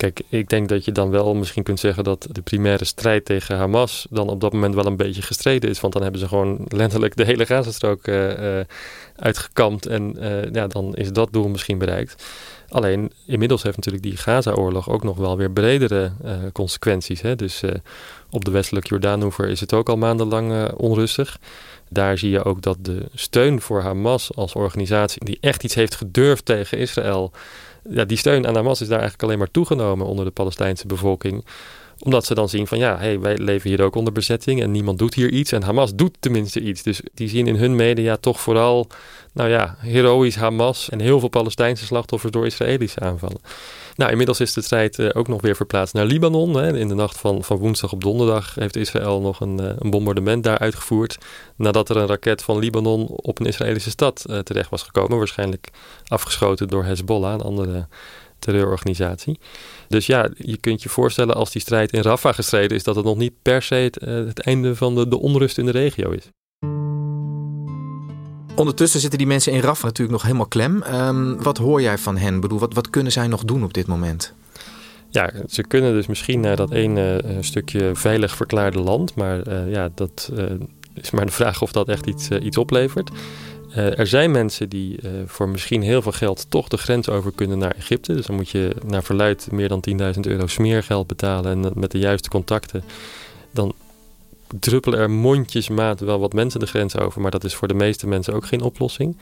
Kijk, 0.00 0.22
ik 0.28 0.48
denk 0.48 0.68
dat 0.68 0.84
je 0.84 0.92
dan 0.92 1.10
wel 1.10 1.34
misschien 1.34 1.62
kunt 1.62 1.80
zeggen 1.80 2.04
dat 2.04 2.26
de 2.30 2.42
primaire 2.42 2.84
strijd 2.84 3.24
tegen 3.24 3.56
Hamas 3.56 4.06
dan 4.10 4.28
op 4.28 4.40
dat 4.40 4.52
moment 4.52 4.74
wel 4.74 4.86
een 4.86 4.96
beetje 4.96 5.22
gestreden 5.22 5.70
is. 5.70 5.80
Want 5.80 5.92
dan 5.92 6.02
hebben 6.02 6.20
ze 6.20 6.28
gewoon 6.28 6.64
letterlijk 6.68 7.16
de 7.16 7.24
hele 7.24 7.46
Gazastrook 7.46 8.06
uh, 8.06 8.60
uitgekampt 9.16 9.86
en 9.86 10.16
uh, 10.18 10.52
ja, 10.52 10.66
dan 10.66 10.94
is 10.94 11.12
dat 11.12 11.32
doel 11.32 11.48
misschien 11.48 11.78
bereikt. 11.78 12.24
Alleen 12.68 13.12
inmiddels 13.26 13.62
heeft 13.62 13.76
natuurlijk 13.76 14.04
die 14.04 14.16
Gaza-oorlog 14.16 14.90
ook 14.90 15.02
nog 15.02 15.16
wel 15.16 15.36
weer 15.36 15.50
bredere 15.50 16.12
consequenties. 16.52 17.20
Hè? 17.20 17.36
Dus 17.36 17.62
op 18.30 18.44
de 18.44 18.50
westelijke 18.50 18.88
Jordaanoever 18.88 19.48
is 19.48 19.60
het 19.60 19.72
ook 19.72 19.88
al 19.88 19.96
maandenlang 19.96 20.72
onrustig. 20.72 21.38
Daar 21.92 22.18
zie 22.18 22.30
je 22.30 22.44
ook 22.44 22.62
dat 22.62 22.76
de 22.80 23.06
steun 23.14 23.60
voor 23.60 23.80
Hamas 23.80 24.34
als 24.34 24.52
organisatie 24.52 25.24
die 25.24 25.38
echt 25.40 25.64
iets 25.64 25.74
heeft 25.74 25.94
gedurfd 25.94 26.44
tegen 26.44 26.78
Israël 26.78 27.32
ja, 27.88 28.04
die 28.04 28.16
steun 28.16 28.46
aan 28.46 28.54
Hamas 28.54 28.80
is 28.80 28.88
daar 28.88 28.98
eigenlijk 28.98 29.28
alleen 29.28 29.38
maar 29.38 29.50
toegenomen 29.50 30.06
onder 30.06 30.24
de 30.24 30.30
Palestijnse 30.30 30.86
bevolking 30.86 31.44
omdat 32.02 32.24
ze 32.24 32.34
dan 32.34 32.48
zien 32.48 32.66
van 32.66 32.78
ja, 32.78 32.98
hey, 32.98 33.20
wij 33.20 33.38
leven 33.38 33.70
hier 33.70 33.82
ook 33.82 33.94
onder 33.94 34.12
bezetting 34.12 34.62
en 34.62 34.70
niemand 34.70 34.98
doet 34.98 35.14
hier 35.14 35.30
iets. 35.30 35.52
En 35.52 35.62
Hamas 35.62 35.94
doet 35.94 36.16
tenminste 36.20 36.60
iets. 36.60 36.82
Dus 36.82 37.00
die 37.14 37.28
zien 37.28 37.46
in 37.46 37.56
hun 37.56 37.76
media 37.76 38.16
toch 38.16 38.40
vooral, 38.40 38.86
nou 39.32 39.48
ja, 39.48 39.76
heroïs 39.78 40.36
Hamas 40.36 40.88
en 40.88 41.00
heel 41.00 41.20
veel 41.20 41.28
Palestijnse 41.28 41.84
slachtoffers 41.84 42.32
door 42.32 42.46
Israëlische 42.46 43.00
aanvallen. 43.00 43.40
Nou, 44.00 44.12
inmiddels 44.12 44.40
is 44.40 44.52
de 44.52 44.62
strijd 44.62 44.98
uh, 44.98 45.08
ook 45.12 45.28
nog 45.28 45.40
weer 45.40 45.56
verplaatst 45.56 45.94
naar 45.94 46.04
Libanon. 46.04 46.54
Hè. 46.54 46.76
In 46.78 46.88
de 46.88 46.94
nacht 46.94 47.18
van, 47.18 47.44
van 47.44 47.56
woensdag 47.56 47.92
op 47.92 48.02
donderdag 48.02 48.54
heeft 48.54 48.76
Israël 48.76 49.20
nog 49.20 49.40
een, 49.40 49.60
uh, 49.60 49.72
een 49.78 49.90
bombardement 49.90 50.44
daar 50.44 50.58
uitgevoerd. 50.58 51.18
Nadat 51.56 51.88
er 51.88 51.96
een 51.96 52.06
raket 52.06 52.42
van 52.42 52.58
Libanon 52.58 53.06
op 53.06 53.40
een 53.40 53.46
Israëlische 53.46 53.90
stad 53.90 54.24
uh, 54.30 54.38
terecht 54.38 54.70
was 54.70 54.82
gekomen. 54.82 55.18
Waarschijnlijk 55.18 55.70
afgeschoten 56.06 56.68
door 56.68 56.84
Hezbollah, 56.84 57.32
een 57.32 57.40
andere 57.40 57.86
terreurorganisatie. 58.38 59.38
Dus 59.88 60.06
ja, 60.06 60.28
je 60.36 60.56
kunt 60.56 60.82
je 60.82 60.88
voorstellen 60.88 61.34
als 61.34 61.50
die 61.52 61.62
strijd 61.62 61.92
in 61.92 62.02
Rafah 62.02 62.34
gestreden 62.34 62.76
is, 62.76 62.84
dat 62.84 62.96
het 62.96 63.04
nog 63.04 63.16
niet 63.16 63.34
per 63.42 63.62
se 63.62 63.74
het, 63.74 64.00
het 64.00 64.40
einde 64.40 64.76
van 64.76 64.94
de, 64.94 65.08
de 65.08 65.18
onrust 65.18 65.58
in 65.58 65.66
de 65.66 65.72
regio 65.72 66.10
is. 66.10 66.30
Ondertussen 68.60 69.00
zitten 69.00 69.18
die 69.18 69.28
mensen 69.28 69.52
in 69.52 69.60
Rafah 69.60 69.84
natuurlijk 69.84 70.10
nog 70.10 70.22
helemaal 70.22 70.46
klem. 70.46 70.82
Um, 70.94 71.42
wat 71.42 71.58
hoor 71.58 71.82
jij 71.82 71.98
van 71.98 72.16
hen? 72.16 72.40
Bedoel, 72.40 72.58
wat, 72.58 72.74
wat 72.74 72.90
kunnen 72.90 73.12
zij 73.12 73.26
nog 73.26 73.44
doen 73.44 73.64
op 73.64 73.74
dit 73.74 73.86
moment? 73.86 74.32
Ja, 75.08 75.32
ze 75.48 75.62
kunnen 75.62 75.92
dus 75.92 76.06
misschien 76.06 76.40
naar 76.40 76.56
dat 76.56 76.70
ene 76.70 77.22
uh, 77.24 77.36
stukje 77.40 77.90
veilig 77.94 78.36
verklaarde 78.36 78.78
land. 78.78 79.14
Maar 79.14 79.48
uh, 79.48 79.70
ja, 79.72 79.88
dat 79.94 80.32
is 80.94 81.10
maar 81.10 81.26
de 81.26 81.32
vraag 81.32 81.62
of 81.62 81.72
dat 81.72 81.88
echt 81.88 82.06
iets, 82.06 82.28
iets 82.28 82.56
oplevert. 82.56 83.10
Er 83.74 84.06
zijn 84.06 84.30
mensen 84.30 84.68
die 84.68 84.98
voor 85.26 85.48
misschien 85.48 85.82
heel 85.82 86.02
veel 86.02 86.12
geld 86.12 86.46
toch 86.48 86.68
de 86.68 86.76
grens 86.76 87.08
over 87.08 87.32
kunnen 87.32 87.58
naar 87.58 87.74
Egypte. 87.76 88.14
Dus 88.14 88.26
dan 88.26 88.36
moet 88.36 88.48
je 88.48 88.76
naar 88.86 89.02
verluid 89.02 89.48
meer 89.50 89.68
dan 89.68 89.84
10.000 90.14 90.20
euro 90.20 90.46
smeergeld 90.46 91.06
betalen. 91.06 91.64
En 91.64 91.72
met 91.74 91.90
de 91.90 91.98
juiste 91.98 92.28
contacten, 92.28 92.84
dan 93.50 93.74
druppelen 94.58 94.98
er 94.98 95.10
mondjesmaat 95.10 96.00
wel 96.00 96.20
wat 96.20 96.32
mensen 96.32 96.60
de 96.60 96.66
grens 96.66 96.96
over. 96.96 97.20
Maar 97.20 97.30
dat 97.30 97.44
is 97.44 97.54
voor 97.54 97.68
de 97.68 97.74
meeste 97.74 98.06
mensen 98.06 98.34
ook 98.34 98.46
geen 98.46 98.62
oplossing. 98.62 99.16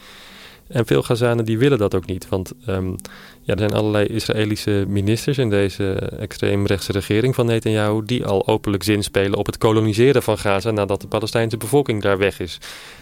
En 0.69 0.87
veel 0.87 1.03
Gazanen 1.03 1.45
die 1.45 1.59
willen 1.59 1.79
dat 1.79 1.95
ook 1.95 2.07
niet. 2.07 2.29
Want 2.29 2.53
um, 2.67 2.97
ja, 3.43 3.53
er 3.53 3.59
zijn 3.59 3.73
allerlei 3.73 4.07
Israëlische 4.07 4.85
ministers 4.89 5.39
in 5.39 5.51
deze 5.51 5.93
extreemrechtse 5.95 6.93
regering 6.93 7.35
van 7.35 7.47
Netanyahu... 7.47 8.03
die 8.05 8.27
al 8.27 8.47
openlijk 8.47 8.83
zinspelen 8.83 9.39
op 9.39 9.47
het 9.47 9.59
koloniseren 9.59 10.23
van 10.23 10.39
Gaza... 10.39 10.71
nadat 10.71 11.01
de 11.01 11.07
Palestijnse 11.07 11.57
bevolking 11.57 12.03
daar 12.03 12.19
weg 12.19 12.41
is. 12.41 12.59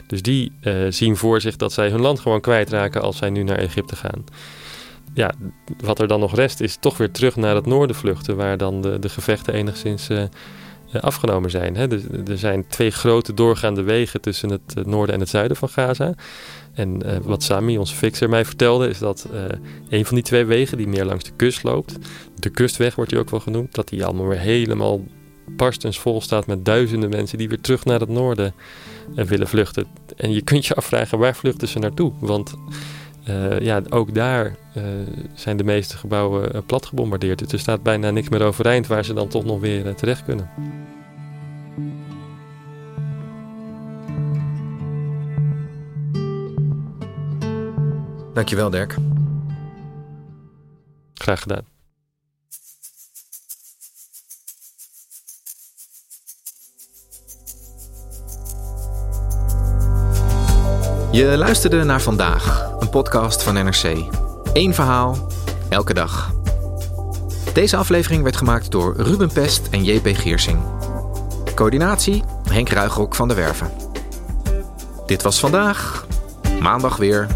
Dus 0.06 0.22
die 0.22 0.52
uh, 0.62 0.86
zien 0.88 1.16
voor 1.16 1.40
zich 1.40 1.56
dat 1.56 1.72
zij 1.72 1.88
hun 1.88 2.00
land 2.00 2.20
gewoon 2.20 2.40
kwijtraken 2.40 3.02
als 3.02 3.16
zij 3.16 3.30
nu 3.30 3.42
naar 3.42 3.58
Egypte 3.58 3.96
gaan. 3.96 4.24
Ja, 5.14 5.32
wat 5.80 5.98
er 5.98 6.08
dan 6.08 6.20
nog 6.20 6.34
rest 6.34 6.60
is 6.60 6.76
toch 6.80 6.96
weer 6.96 7.10
terug 7.10 7.36
naar 7.36 7.54
het 7.54 7.66
noorden 7.66 7.96
vluchten... 7.96 8.36
waar 8.36 8.56
dan 8.56 8.80
de, 8.80 8.98
de 8.98 9.08
gevechten 9.08 9.54
enigszins... 9.54 10.10
Uh, 10.10 10.22
afgenomen 11.00 11.50
zijn. 11.50 11.76
Hè. 11.76 11.90
Er, 11.90 12.30
er, 12.30 12.38
zijn 12.38 12.66
twee 12.68 12.90
grote 12.90 13.34
doorgaande 13.34 13.82
wegen 13.82 14.20
tussen 14.20 14.50
het 14.50 14.86
noorden 14.86 15.14
en 15.14 15.20
het 15.20 15.28
zuiden 15.28 15.56
van 15.56 15.68
Gaza. 15.68 16.14
En 16.74 17.22
wat 17.22 17.42
Sami, 17.42 17.78
onze 17.78 17.94
fixer, 17.94 18.28
mij 18.28 18.44
vertelde, 18.44 18.88
is 18.88 18.98
dat 18.98 19.28
een 19.88 20.04
van 20.04 20.14
die 20.14 20.24
twee 20.24 20.44
wegen 20.44 20.76
die 20.76 20.88
meer 20.88 21.04
langs 21.04 21.24
de 21.24 21.30
kust 21.36 21.62
loopt, 21.62 21.98
de 22.34 22.50
kustweg 22.50 22.94
wordt 22.94 23.10
die 23.10 23.20
ook 23.20 23.30
wel 23.30 23.40
genoemd, 23.40 23.74
dat 23.74 23.88
die 23.88 24.04
allemaal 24.04 24.26
weer 24.26 24.38
helemaal 24.38 25.04
barstens 25.48 25.98
vol 25.98 26.20
staat 26.20 26.46
met 26.46 26.64
duizenden 26.64 27.10
mensen 27.10 27.38
die 27.38 27.48
weer 27.48 27.60
terug 27.60 27.84
naar 27.84 28.00
het 28.00 28.08
noorden 28.08 28.54
willen 29.14 29.48
vluchten. 29.48 29.86
En 30.16 30.32
je 30.32 30.42
kunt 30.42 30.66
je 30.66 30.74
afvragen, 30.74 31.18
waar 31.18 31.36
vluchten 31.36 31.68
ze 31.68 31.78
naartoe? 31.78 32.12
Want 32.20 32.54
uh, 33.28 33.60
ja, 33.60 33.82
ook 33.88 34.14
daar 34.14 34.56
uh, 34.76 34.84
zijn 35.34 35.56
de 35.56 35.64
meeste 35.64 35.96
gebouwen 35.96 36.54
uh, 36.54 36.62
plat 36.66 36.86
gebombardeerd. 36.86 37.38
Dus 37.38 37.52
er 37.52 37.58
staat 37.58 37.82
bijna 37.82 38.10
niks 38.10 38.28
meer 38.28 38.42
overeind 38.42 38.86
waar 38.86 39.04
ze 39.04 39.14
dan 39.14 39.28
toch 39.28 39.44
nog 39.44 39.60
weer 39.60 39.94
terecht 39.94 40.24
kunnen. 40.24 40.50
Dankjewel, 48.34 48.70
Dirk. 48.70 48.94
Graag 51.14 51.42
gedaan. 51.42 51.75
Je 61.16 61.36
luisterde 61.36 61.84
naar 61.84 62.00
vandaag, 62.00 62.70
een 62.78 62.88
podcast 62.88 63.42
van 63.42 63.54
NRC. 63.54 63.96
Eén 64.52 64.74
verhaal, 64.74 65.26
elke 65.68 65.94
dag. 65.94 66.32
Deze 67.52 67.76
aflevering 67.76 68.22
werd 68.22 68.36
gemaakt 68.36 68.70
door 68.70 68.94
Ruben 68.96 69.32
Pest 69.32 69.68
en 69.70 69.84
JP 69.84 70.06
Geersing. 70.06 70.58
Coördinatie 71.54 72.22
Henk 72.50 72.68
Ruigrok 72.68 73.14
van 73.14 73.28
de 73.28 73.34
Werven. 73.34 73.70
Dit 75.06 75.22
was 75.22 75.40
vandaag, 75.40 76.06
maandag 76.60 76.96
weer. 76.96 77.26